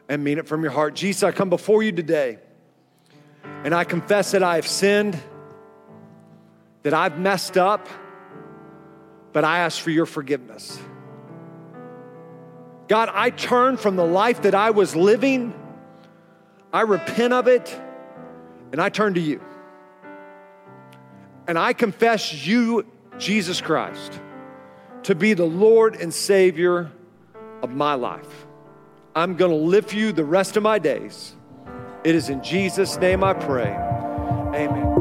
and 0.08 0.24
mean 0.24 0.40
it 0.40 0.48
from 0.48 0.64
your 0.64 0.72
heart. 0.72 0.96
Jesus, 0.96 1.22
I 1.22 1.32
come 1.32 1.52
before 1.52 1.84
you 1.84 1.92
today 1.92 2.40
and 3.64 3.76
I 3.76 3.84
confess 3.84 4.32
that 4.32 4.42
I 4.42 4.56
have 4.56 4.66
sinned, 4.68 5.16
that 6.82 6.96
I've 6.96 7.20
messed 7.20 7.58
up, 7.58 7.88
but 9.34 9.44
I 9.44 9.60
ask 9.60 9.80
for 9.80 9.92
your 9.92 10.08
forgiveness. 10.08 10.80
God, 12.88 13.12
I 13.14 13.30
turn 13.30 13.78
from 13.78 13.96
the 13.96 14.06
life 14.06 14.42
that 14.42 14.56
I 14.56 14.72
was 14.72 14.96
living, 14.96 15.54
I 16.74 16.82
repent 16.82 17.34
of 17.34 17.48
it, 17.48 17.80
and 18.72 18.82
I 18.82 18.90
turn 18.90 19.14
to 19.14 19.22
you. 19.22 19.44
And 21.48 21.60
I 21.60 21.74
confess 21.74 22.48
you, 22.48 22.88
Jesus 23.20 23.62
Christ 23.62 24.20
to 25.04 25.16
be 25.16 25.34
the 25.34 25.45
Lord 25.45 25.95
and 25.95 26.14
Savior 26.14 26.91
of 27.62 27.72
my 27.72 27.93
life. 27.93 28.45
I'm 29.16 29.36
going 29.36 29.52
to 29.52 29.58
live 29.58 29.88
for 29.88 29.95
you 29.95 30.12
the 30.12 30.24
rest 30.24 30.58
of 30.58 30.64
my 30.64 30.80
days. 30.80 31.36
It 32.04 32.16
is 32.16 32.30
in 32.30 32.43
Jesus' 32.43 32.97
name 32.97 33.24
I 33.24 33.34
pray. 33.34 33.72
Amen. 34.56 35.00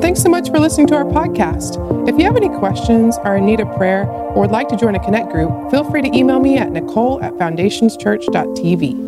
Thanks 0.00 0.22
so 0.22 0.28
much 0.28 0.48
for 0.50 0.58
listening 0.60 0.86
to 0.88 0.94
our 0.94 1.04
podcast. 1.04 2.08
If 2.08 2.18
you 2.18 2.24
have 2.24 2.36
any 2.36 2.48
questions, 2.48 3.16
are 3.18 3.36
in 3.36 3.46
need 3.46 3.60
of 3.60 3.74
prayer, 3.76 4.06
or 4.06 4.42
would 4.42 4.50
like 4.50 4.68
to 4.68 4.76
join 4.76 4.94
a 4.94 5.04
Connect 5.04 5.30
group, 5.30 5.70
feel 5.70 5.84
free 5.90 6.02
to 6.02 6.16
email 6.16 6.40
me 6.40 6.56
at 6.56 6.70
nicole 6.70 7.22
at 7.22 7.32
foundationschurch.tv. 7.34 9.07